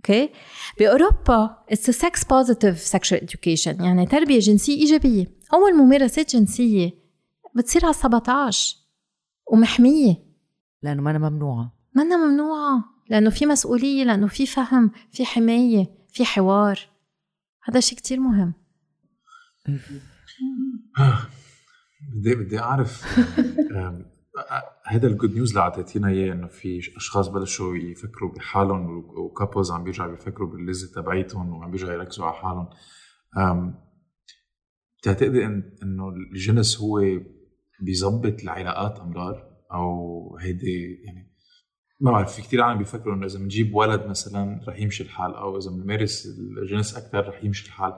[0.00, 0.30] okay
[0.78, 6.90] باوروبا it's sex positive sexual education يعني تربيه جنسيه ايجابيه اول ممارسات جنسيه
[7.56, 8.76] بتصير على 17
[9.52, 10.16] ومحميه
[10.82, 16.88] لأنه ما ممنوعه ما ممنوعه لأنه في مسؤوليه لأنه في فهم في حمايه في حوار
[17.64, 18.54] هذا شيء كتير مهم
[22.14, 23.18] بدي بدي اعرف
[24.84, 30.10] هذا الجود نيوز اللي اعطيتينا إياه إنه في أشخاص بلشوا يفكروا بحالهم وكابلز عم بيرجعوا
[30.10, 32.68] بيفكروا باللذه تبعيتهم وعم بيرجعوا يركزوا على حالهم.
[34.98, 35.44] بتعتقدي
[35.82, 37.00] إنه الجنس هو
[37.80, 41.30] بيظبط العلاقات أمرار؟ أو هيدي يعني
[42.00, 45.58] ما بعرف في كثير عالم بيفكروا إنه إذا بنجيب ولد مثلا رح يمشي الحال أو
[45.58, 46.26] إذا بنمارس
[46.62, 47.92] الجنس أكثر رح يمشي الحال.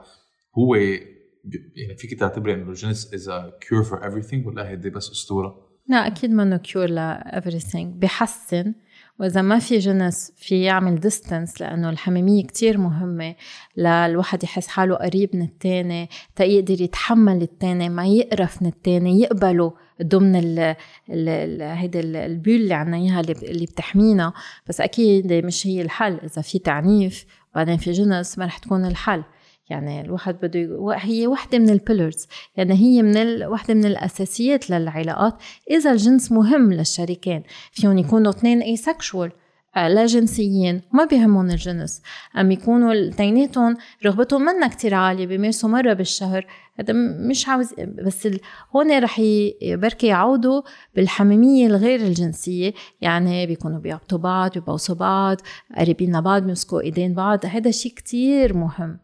[0.57, 3.31] هو يعني فيك تعتبري إنه الجنس is
[3.69, 7.85] cure for everything ولا هيدي بس أسطورة؟ لا أكيد منه cure ل everything.
[7.85, 8.73] بحسن
[9.19, 13.35] وإذا ما في جنس في يعمل distance لأنه الحميمية كتير مهمة
[13.77, 19.73] للواحد يحس حاله قريب من التاني تيقدر يتحمل التاني ما يقرف من التاني يقبله
[20.03, 20.75] ضمن ال
[21.09, 24.33] ال هيدا ال bubble اللي عنا إياها اللي بتحمينا.
[24.69, 26.19] بس أكيد مش هي الحل.
[26.23, 27.25] إذا في تعنيف
[27.55, 29.23] بعدين في جنس ما رح تكون الحل.
[29.69, 30.91] يعني الواحد بده يقو...
[30.91, 33.45] هي وحدة من ال pillars يعني هي من ال...
[33.45, 35.33] وحدة من الأساسيات للعلاقات.
[35.71, 39.31] إذا الجنس مهم للشريكين فيهم يكونوا اثنين asexual
[39.75, 42.01] آه، لا جنسيين ما بيهمهم الجنس.
[42.37, 46.45] أم يكونوا اثنيناتهم رغبتهم منا كتير عالية بيمارسوا مرة بالشهر
[46.79, 46.93] هذا
[47.29, 47.73] مش عاوز
[48.05, 48.39] بس ال...
[48.75, 49.53] هون رح ي...
[49.61, 50.61] بركي يعودوا
[50.95, 52.73] بالحميمية الغير الجنسية.
[53.01, 55.37] يعني بيكونوا بيعبطوا بعض بيبوسوا بعض
[55.77, 59.02] قريبين لبعض بيمسكوا إيدين بعض هذا شيء كتير مهم.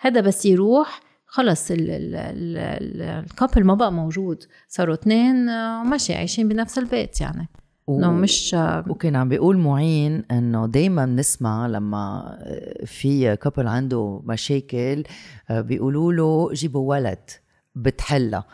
[0.00, 4.44] هذا بس يروح خلص الكابل ما بقى موجود.
[4.68, 7.48] صاروا اثنين آه، ماشي عايشين بنفس البيت يعني.
[7.88, 8.56] إنه مش
[8.88, 15.04] وكان عم بيقول معين إنه دائما بنسمع لما آه، في كابل عنده مشاكل
[15.50, 17.30] آه، بيقولوا له جيبوا ولد
[17.74, 18.44] بتحلها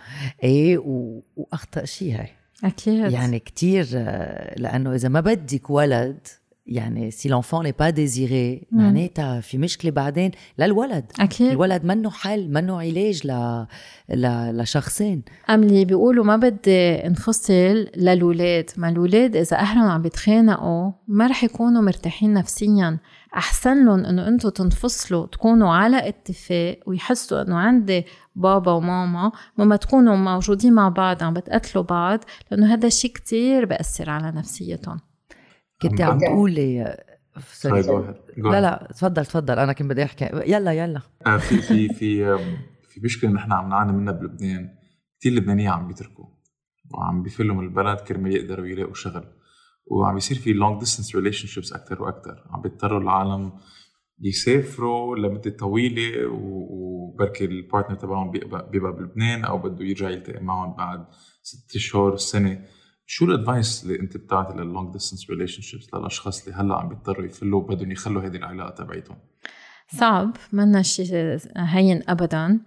[0.42, 0.78] إيه؟
[1.36, 2.28] وأخطأ شيء هاي.
[2.64, 3.12] أكيد.
[3.12, 3.86] يعني كتير
[4.56, 6.28] لأنه إذا ما بدك ولد
[6.66, 11.50] يعني si l'enfant n'est pas désiré معناتها في مشكله بعدين؟ للولد أكيد.
[11.50, 13.32] الولد منه حل منه علاج ل...
[14.08, 14.56] ل...
[14.56, 18.70] لشخصين أملي بيقولوا ما بدي انفصل للولاد.
[18.76, 22.98] ما الولاد إذا أهلهم عم بيتخانقوا ما رح يكونوا مرتاحين نفسيا.
[23.36, 28.04] أحسن لهم إنه أنتم تنفصلوا تكونوا على اتفاق ويحسوا إنه عندي
[28.36, 29.32] بابا وماما.
[29.58, 32.24] مما تكونوا موجودين مع بعض عم بتقتلوا بعض.
[32.50, 35.00] لأنه هذا الشيء كتير بأثر على نفسيتهم.
[35.82, 36.96] كنت عم تقولي
[38.36, 40.24] لا لا تفضل تفضل أنا كنت بدي أحكي.
[40.24, 41.00] يلا يلا.
[41.26, 42.38] آه، في في في
[42.88, 44.68] في مشكلة نحن عم نعاني منها بلبنان.
[45.20, 46.26] كثير لبنانيين عم بيتركوا
[46.94, 49.24] وعم بيفلوا من البلد كرمال يقدروا يلاقوا شغل.
[49.86, 53.52] وعم بيصير في long distance relationships أكثر وأكثر عم بيضطروا العالم
[54.20, 60.76] يسافروا لمدة طويلة وبركي ال partner تبعهم بيبقى, بيبقى بلبنان أو بده يرجع يلتقي معهم
[60.76, 61.06] بعد
[61.42, 62.64] ست شهور سنة.
[63.06, 67.26] شو ال advice اللي انت بتعطي لل long distance relationships للأشخاص اللي هلأ عم بيضطروا
[67.26, 69.16] يفلوا بدهم يخلوا هذه العلاقة تبعيتهم؟
[69.88, 72.60] صعب منا شيء هين ابدا.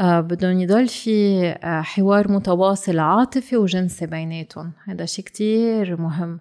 [0.00, 4.72] آه بدهم يضل في آه حوار متواصل عاطفي وجنسي بيناتهم.
[4.84, 6.40] هذا شيء كتير مهم.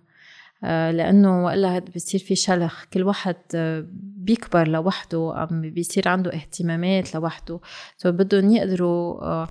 [0.63, 2.85] آه لأنه وإلا بصير في شلخ.
[2.93, 3.85] كل واحد آه،
[4.17, 7.59] بيكبر لوحده عم بيصير عنده اهتمامات لوحده.
[7.97, 9.47] فبدهم يقدروا آه،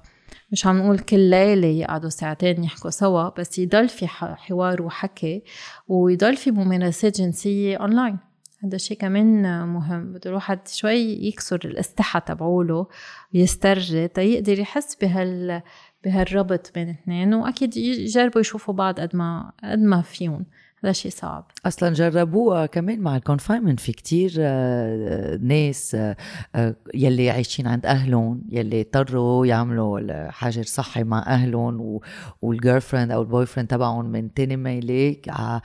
[0.53, 5.43] مش عم نقول كل ليلة يقعدوا ساعتين يحكوا سوا بس يضل في حوار وحكي
[5.89, 8.19] ويضل في ممارسات جنسية أونلاين
[8.65, 12.87] هذا الشيء كمان مهم بده الواحد شوي يكسر الاستحى تبعوله
[13.35, 15.63] ويسترجي تيقدر يحس بهال
[16.05, 20.47] بهالربط بين اثنين وأكيد يجربوا يشوفوا بعض قد ما قد ما فيهم.
[20.85, 21.51] هذا شيء صعب.
[21.67, 26.17] أصلا جربوها كمان مع ال confinement في كتير آه، ناس آه،
[26.55, 32.01] آه، يلي عايشين عند أهلهم يلي اضطروا يعملوا الحجر صحي مع أهلهم
[32.43, 35.61] وال girlfriend أو ال boyfriend تبعهم من تاني ميلة على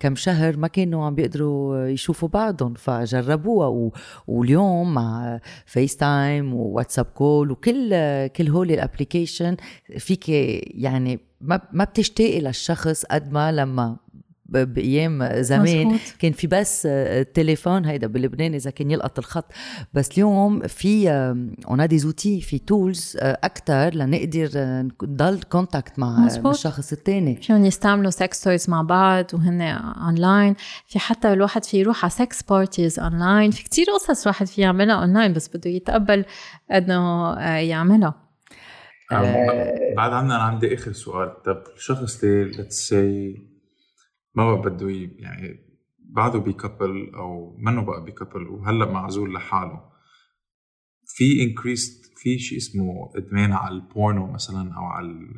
[0.00, 2.74] كم شهر ما كانوا عم بيقدروا يشوفوا بعضهم.
[2.74, 3.90] فجربوها
[4.26, 7.90] واليوم مع فيس تايم وواتساب call وكل
[8.26, 9.56] كل هول ال application
[9.98, 13.96] فيك يعني ما ما بتشتاقي للشخص قد ما لما
[14.46, 15.86] بأيام زمان.
[15.86, 16.00] مزبوط.
[16.18, 19.44] كان في بس التليفون هيدا بلبنان إذا كان يلقط الخط.
[19.94, 21.10] بس اليوم في
[21.68, 26.54] on dit des outils في tools أكثر لنقدر آه، نضل contact مع مزبوط.
[26.54, 30.54] الشخص الثاني فيهم يستعملوا sex toys مع بعض وهن اونلاين
[30.86, 34.94] في حتى الواحد في يروح على sex parties online في كتير قصص الواحد في يعملها
[34.94, 36.24] اونلاين بس بده يتقبل
[36.72, 38.14] إنه آه، يعملها.
[39.12, 41.42] آه، بعد عنا أنا عندي آخر سؤال.
[41.42, 43.53] طب الشخص اللي let's say
[44.34, 45.58] ما بقى بده يعني
[45.98, 49.94] بعده ب couple أو منه بقى ب couple وهلأ معزول لحاله.
[51.06, 55.28] في increase في شيء اسمه إدمان على البورنو مثلا أو على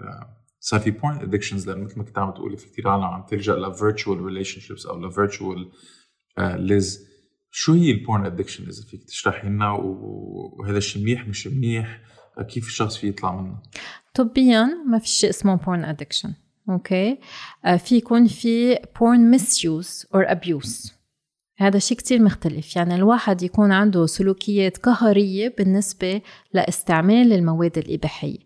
[0.61, 3.57] صار في porn addictions لأنه مثل ما كنت عم تقولي في كثير عالم عم تلجأ
[3.57, 5.73] ل virtual relationships أو ل virtual
[6.39, 7.07] please
[7.51, 12.01] شو هي ال porn addiction إذا فيك تشرحي لنا؟ وهذا الشيء منيح مش منيح؟
[12.49, 13.63] كيف الشخص فيه يطلع منه؟
[14.15, 16.31] طبيا ما في شيء اسمه porn addiction.
[16.70, 17.18] اوكي
[17.66, 20.92] آه، في يكون في porn misuse or abuse
[21.59, 22.77] هذا شيء كتير مختلف.
[22.77, 26.21] يعني الواحد يكون عنده سلوكيات قهرية بالنسبة
[26.53, 28.39] لاستعمال المواد الإباحية.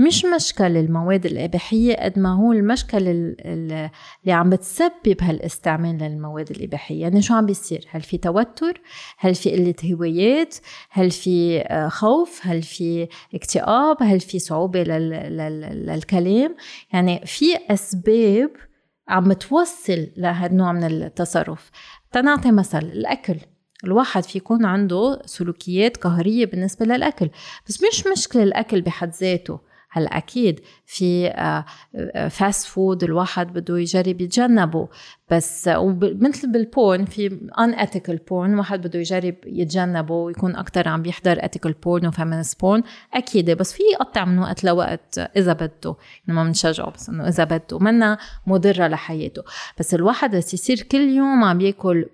[0.00, 3.90] مش مشكل المواد الإباحية قد ما هو المشكل ال- ال-
[4.22, 7.00] اللي عم بتسبب هالاستعمال للمواد الإباحية.
[7.00, 8.80] يعني شو عم بيصير؟ هل في توتر؟
[9.18, 10.56] هل في قلة هوايات
[10.90, 16.56] هل في آه، خوف؟ هل في اكتئاب؟ هل في صعوبة لل- لل- للكلام؟
[16.92, 18.50] يعني في أسباب
[19.08, 21.70] عم توصل النوع من التصرف.
[22.12, 23.36] تنعطي مثل الأكل.
[23.84, 27.30] الواحد في يكون عنده سلوكيات قهرية بالنسبة للأكل.
[27.68, 29.60] بس مش مشكلة الأكل بحد ذاته.
[29.90, 31.30] هلا أكيد في
[32.30, 34.88] fast food الواحد بده يجرب يتجنبه.
[35.32, 35.70] بس
[36.02, 41.72] مثل بال porn في unethical porn واحد بده يجرب يتجنبه ويكون أكثر عم بيحضر ethical
[41.84, 42.82] porn و feminist porn
[43.14, 47.44] أكيد بس في يقطع من وقت لوقت إذا بده يعني ما بنشجعه بس إنه إذا
[47.44, 49.42] بده منا مضرة لحياته.
[49.78, 52.06] بس الواحد بس يصير كل يوم عم ياكل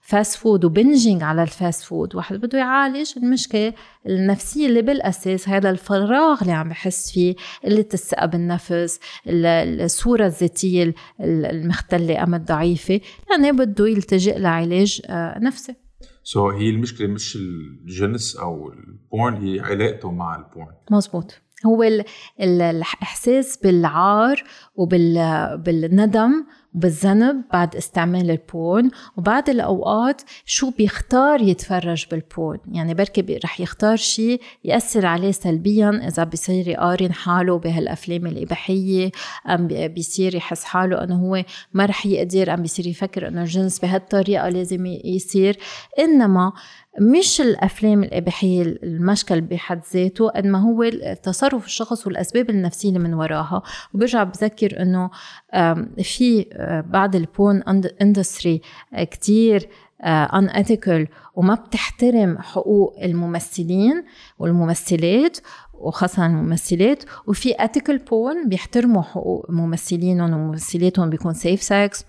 [0.00, 3.72] fast food و bingeing على ال fast food واحد بده يعالج المشكلة
[4.06, 7.34] النفسية اللي بالأساس هذا الفراغ اللي عم بحس فيه
[7.64, 12.22] قله الثقه بالنفس ال- الصورة الذاتية ال- المختلة.
[12.36, 15.74] ام الضعيفة يعني بده يلتجئ لعلاج آه، نفسي.
[16.22, 20.74] so, so, هي المشكلة مش الجنس أو ال porn هي علاقته مع ال porn.
[20.90, 22.04] مزبوط هو ال-
[22.40, 24.42] ال- الإحساس بالعار
[24.74, 26.44] وبالندم
[26.76, 33.96] وبالذنب بعد استعمال ال porn وبعد الأوقات شو بيختار يتفرج بالبورن يعني بركي رح يختار
[33.96, 39.10] شيء يأثر عليه سلبيا إذا بصير يقارن حاله بهالأفلام الإباحية
[39.48, 43.78] أم بي- بيصير يحس حاله إنه هو ما رح يقدر أم بيصير يفكر إنه الجنس
[43.78, 45.58] بهالطريقة لازم يصير.
[45.98, 46.52] إنما
[47.00, 50.88] مش الأفلام الإباحية المشكل بحد ذاته قد ما هو
[51.22, 53.62] تصرف الشخص والأسباب النفسية اللي من وراها.
[53.94, 55.10] وبرجع بذكر إنه
[56.02, 57.62] في آه، بعض ال porn
[58.02, 58.60] industry
[58.94, 59.68] كتير
[60.04, 64.04] unethical وما بتحترم حقوق الممثلين
[64.38, 65.38] والممثلات
[65.74, 67.04] وخاصة الممثلات.
[67.26, 72.04] وفي ethical porn بيحترموا حقوق ممثلينهم وممثلاتهم بيكون safe sex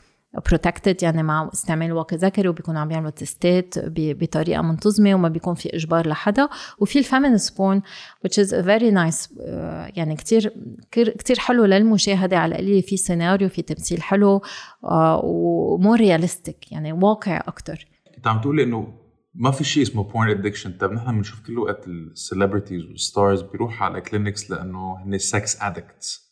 [0.47, 5.29] protected يعني مع استعمال واقي ذكري وبيكونوا عم يعملوا test ات ب- بطريقة منتظمة وما
[5.29, 6.49] بيكون في إجبار لحدا.
[6.79, 7.81] وفي ال feminist porn
[8.27, 10.53] which is a very nice آه، يعني كتير
[10.91, 14.41] كتير حلو للمشاهدة على القليل في سيناريو في تمثيل حلو
[14.83, 17.85] آه، و more realistic يعني واقع أكتر.
[18.15, 18.93] كنت عم تقولي إنه
[19.33, 23.41] ما في شيء اسمه porn addiction طيب نحن بنشوف كل وقت ال celebrities وال stars
[23.41, 26.27] بيروحوا على clinics لأنه هن sex addicts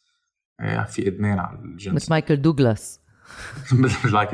[0.88, 1.96] في إدمان على الجنس.
[1.96, 3.00] مثل مايكل دوغلاس.
[3.72, 4.30] مثل like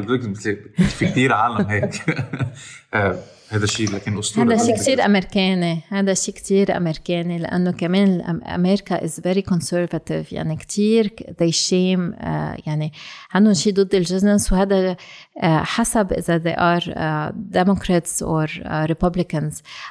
[0.78, 2.02] في كثير عالم هيك.
[2.94, 3.20] آه،
[3.52, 4.54] هذا الشيء لكن أسطورة.
[4.54, 10.56] هذا شيء كتير أمريكاني هذا شيء كتير أمريكاني لأنه كمان أمريكا is very conservative يعني
[10.56, 12.94] كتير they shame آه، يعني
[13.34, 14.96] عندهم شيء ضد الجنس وهذا
[15.44, 18.68] آه، حسب إذا they are آه، democrats or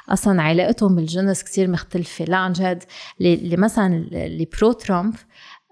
[0.09, 2.25] أصلا علاقتهم بالجنس كتير مختلفة.
[2.25, 2.83] لا عن جد
[3.21, 5.13] اللي مثلا اللي pro ترامب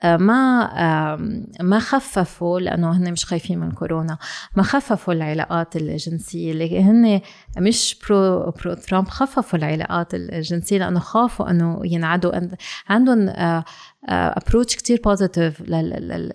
[0.03, 1.15] ما
[1.61, 4.17] ما خففوا لأنه هن مش خايفين من كورونا
[4.55, 7.21] ما خففوا العلاقات الجنسية اللي هن
[7.57, 12.55] مش pro pro ترامب خففوا العلاقات الجنسية لأنه خافوا إنه ينعدوا عند-
[12.89, 13.29] عندهم
[14.05, 15.61] approach كتير positive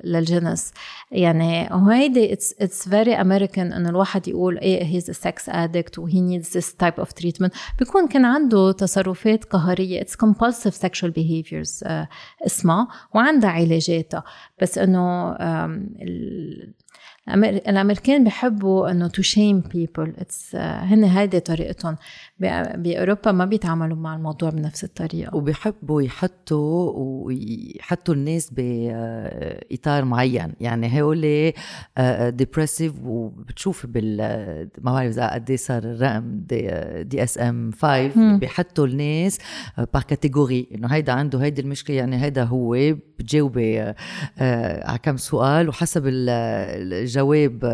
[0.05, 0.73] للجنس.
[1.11, 6.31] يعني وهيدي it's it's very American إنه الواحد يقول إيه he's sex addict و he
[6.31, 10.01] needs this type of treatment بيكون كان عنده تصرفات قهرية.
[10.01, 10.17] it's
[10.87, 12.09] sexual behaviors آه،
[12.47, 12.89] اسمها.
[13.15, 14.25] وعندها علاجاتها.
[14.63, 15.37] بس إنه
[17.29, 21.97] الأمريكان بحبوا إنه to shame people it's هن هيدي طريقتهم.
[22.39, 25.37] باوروبا ما بيتعاملوا مع الموضوع بنفس الطريقة.
[25.37, 30.53] وبيحبوا يحطوا ويحطوا الناس باطار معين.
[30.61, 31.53] يعني هول
[32.29, 34.17] dépressifs وبتشوف بال
[34.81, 36.71] ما بعرف إذا قد إيه صار الرقم DSM,
[37.05, 38.39] DSM 5 مم.
[38.39, 39.39] بيحطوا الناس
[39.95, 42.77] par catégorie إنه هيدا عنده هيدي المشكلة يعني هيدا هو
[43.19, 43.95] بتجاوبي آه،
[44.39, 46.29] آه، على كم سؤال وحسب ال-
[46.93, 47.65] الجواب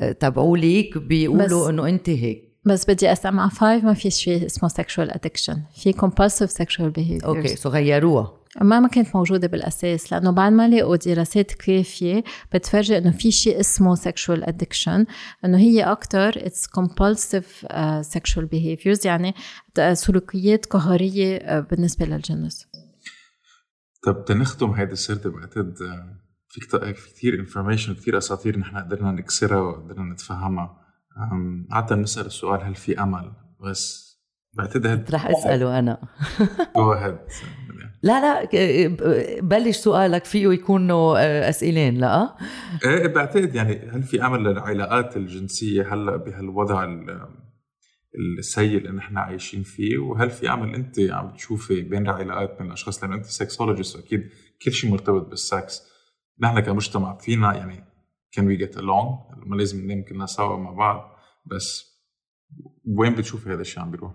[0.00, 2.51] آه، تبعولك بيقولوا إنه أنت هيك.
[2.64, 5.56] بس ب DSM 5 ما في شيء اسمه sexual addiction.
[5.82, 8.38] في compulsive sexual behaviors okay so غيروها.
[8.60, 13.60] ما ما كانت موجودة بالأساس لأنه بعد ما لقوا دراسات كافية بتفرجي إنه في شيء
[13.60, 15.06] اسمه sexual addiction
[15.44, 15.96] إنه هي
[16.36, 19.34] it's compulsive uh, sexual behaviors يعني
[19.92, 22.66] سلوكيات قهرية uh, بالنسبة للجنس.
[24.06, 26.16] طب تنختم هيدي السردة بعتقد آه،
[26.48, 30.81] في كت- في كثير information كثير أساطير نحن قدرنا نكسرها وقدرنا نتفهمها.
[31.70, 34.12] عادة نسأل السؤال هل في أمل؟ بس
[34.54, 35.98] بعتقد رح أسأله أنا.
[36.76, 36.94] جو
[38.02, 38.48] لا لا
[39.40, 42.36] بلش سؤالك فيه يكون آه، أسئلين لا؟
[42.84, 47.28] إيه بعتقد يعني هل في أمل للعلاقات الجنسية هلأ بهالوضع ال-
[48.38, 53.02] السيء اللي نحن عايشين فيه؟ وهل في أمل أنت عم تشوفي بين العلاقات بين الأشخاص؟
[53.04, 54.28] لأنه أنت sexologist واكيد
[54.64, 55.82] كل شيء مرتبط بالسكس
[56.40, 57.84] نحن كمجتمع فينا يعني
[58.32, 59.36] كان we get along?
[59.36, 61.16] ما لازم ننام كلنا سوا مع بعض.
[61.46, 61.92] بس
[62.86, 64.12] وين بتشوفي هذا الشيء عم بيروح؟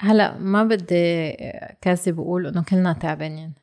[0.00, 1.32] هلا ما بدي
[1.80, 3.54] كذب بقول إنه كلنا تعبانين.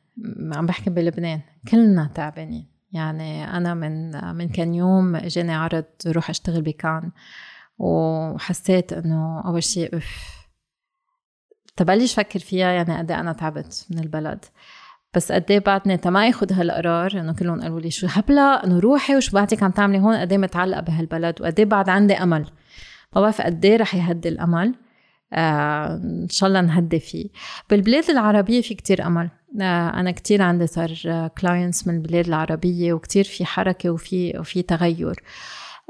[0.52, 2.72] عم بحكي بلبنان كلنا تعبانين.
[2.92, 7.10] يعني أنا من من كان يوم إجاني عرض روح أشتغل بكان
[7.78, 10.42] وحسيت إنه أول شيء اف
[11.76, 14.44] تبلش فكر فيها؟ يعني قد إيه أنا تعبت من البلد.
[15.14, 19.16] بس قد إيه بعدني ما اخذ هالقرار إنه كلهم قالوا لي شو هبلة؟ إنه روحي
[19.16, 22.46] وشو بعدك عم تعملي هون؟ قد إيه متعلقة بهالبلد؟ وقد إيه بعد عندي أمل؟
[23.16, 24.74] ما بعرف قد إيه رح يهدي الأمل؟
[25.32, 27.28] آه إن شاء الله نهدي فيه.
[27.70, 29.30] بالبلاد العربية في كتير أمل.
[29.60, 35.22] آه أنا كتير عندي صار clients من البلاد العربية وكتير في حركة وفي وفي تغير.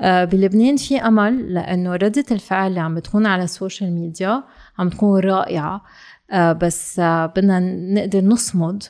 [0.01, 4.43] آه بلبنان في أمل لأنه ردة الفعل اللي عم بتكون على ال social media
[4.79, 5.83] عم تكون رائعة.
[6.31, 7.61] آه بس آه بدنا
[7.95, 8.83] نقدر نصمد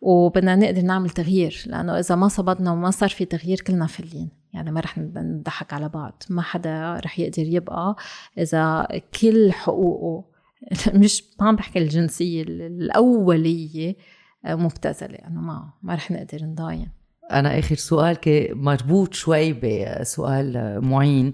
[0.00, 4.30] وبدنا نقدر نعمل تغيير لأنه إذا ما صمدنا وما صار في تغيير كلنا فلين.
[4.52, 7.96] يعني ما رح نضحك على بعض ما حدا رح يقدر يبقى
[8.38, 8.88] إذا
[9.20, 10.24] كل حقوقه
[10.94, 13.96] مش ما عم بحكي الجنسية الأولية
[14.44, 15.18] مبتذلة.
[15.28, 16.88] انه ما ما رح نقدر نضاين.
[17.32, 18.16] أنا آخر سؤال
[18.50, 21.32] مربوط شوي بسؤال معين.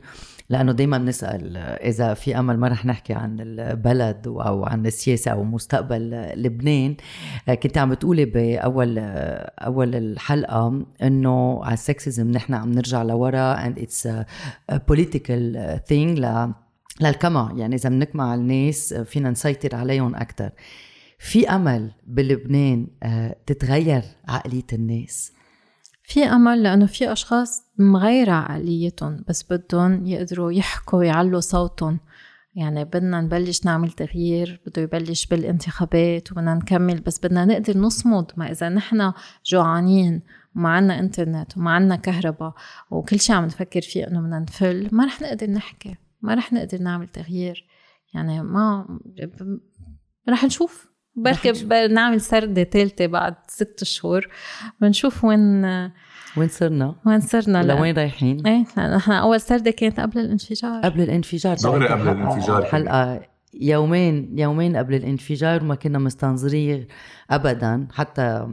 [0.52, 5.44] لأنه دائما بنسأل إذا في أمل ما رح نحكي عن البلد أو عن السياسة أو
[5.44, 6.96] مستقبل لبنان
[7.62, 8.98] كنت عم بتقولي بأول
[9.58, 14.26] أول الحلقة إنه على السكسزم نحن عم نرجع لورا and it's a,
[14.74, 15.56] a political
[15.88, 16.52] thing ل
[17.00, 20.50] للكما يعني إذا بنكمع الناس فينا نسيطر عليهم أكثر
[21.18, 25.32] في أمل بلبنان آه، تتغير عقلية الناس.
[26.02, 32.00] في أمل لأنه في أشخاص مغيرة عقليتهم بس بدهم يقدروا يحكوا ويعلوا صوتهم.
[32.54, 38.50] يعني بدنا نبلش نعمل تغيير بده يبلش بالانتخابات وبدنا نكمل بس بدنا نقدر نصمد ما
[38.50, 39.12] إذا نحن
[39.46, 40.22] جوعانين
[40.56, 42.54] وما عنا إنترنت وما عنا كهرباء
[42.90, 46.78] وكل شيء عم نفكر فيه إنه بدنا نفل ما رح نقدر نحكي ما رح نقدر
[46.78, 47.66] نعمل تغيير.
[48.14, 48.98] يعني ما
[50.28, 50.91] رح نشوف.
[51.16, 51.52] بركي.
[51.90, 54.28] نعمل سردة ثالثة بعد ست شهور
[54.80, 55.64] بنشوف وين
[56.36, 58.64] وين صرنا؟ وين صرنا لوين رايحين؟ إيه
[58.96, 64.94] إحنا أول سردة كانت قبل الانفجار قبل الانفجار دغري قبل الانفجار حلقة يومين يومين قبل
[64.94, 66.86] الانفجار ما كنا مستنظرين
[67.30, 67.88] ابدا.
[67.92, 68.48] حتى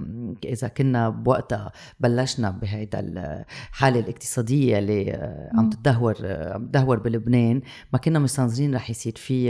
[0.45, 5.11] إذا كنا بوقتها بلشنا بهيدا الحالة الاقتصادية اللي
[5.53, 7.61] عم تدهور عم تدهور بلبنان.
[7.93, 9.47] ما كنا مستنظرين رح يصير في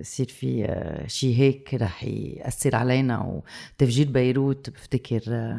[0.00, 0.76] يصير في
[1.06, 3.42] شيء هيك رح يأثر علينا.
[3.78, 5.54] وتفجير بيروت بفتكر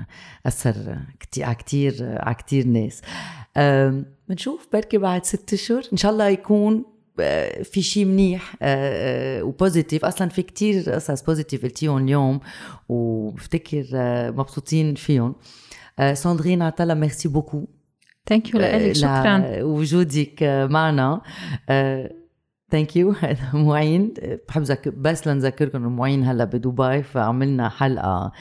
[0.45, 3.01] أثر كتير على كثير على كثير ناس.
[4.29, 6.92] بنشوف بركي بعد ست اشهر إن شاء الله يكون
[7.63, 12.39] في شيء منيح آه، آه، و positive أصلا في كتير قصص positive قلتيهم اليوم
[12.89, 15.35] وبفتكر آه، مبسوطين فيهم.
[15.99, 17.67] آه، ساندرين عطالله merci beaucoup
[18.29, 19.63] thank you لك شكرا.
[19.63, 21.21] وجودك آه، معنا.
[22.71, 23.15] thank you
[23.53, 24.13] معين.
[24.19, 24.87] آه، بحب ذك...
[24.87, 28.31] بس لنذكركم إنه معين هلأ بدبي فعملنا حلقة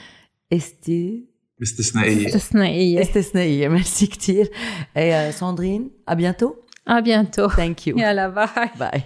[0.53, 1.25] استي
[1.61, 2.27] استثنائية.
[2.27, 3.01] استثنائية.
[3.01, 3.67] استثنائية.
[3.73, 4.51] ميرسي كتير.
[4.95, 6.53] يا ساندرين à bientôt
[6.87, 9.03] à bientôt thank you يلا bye bye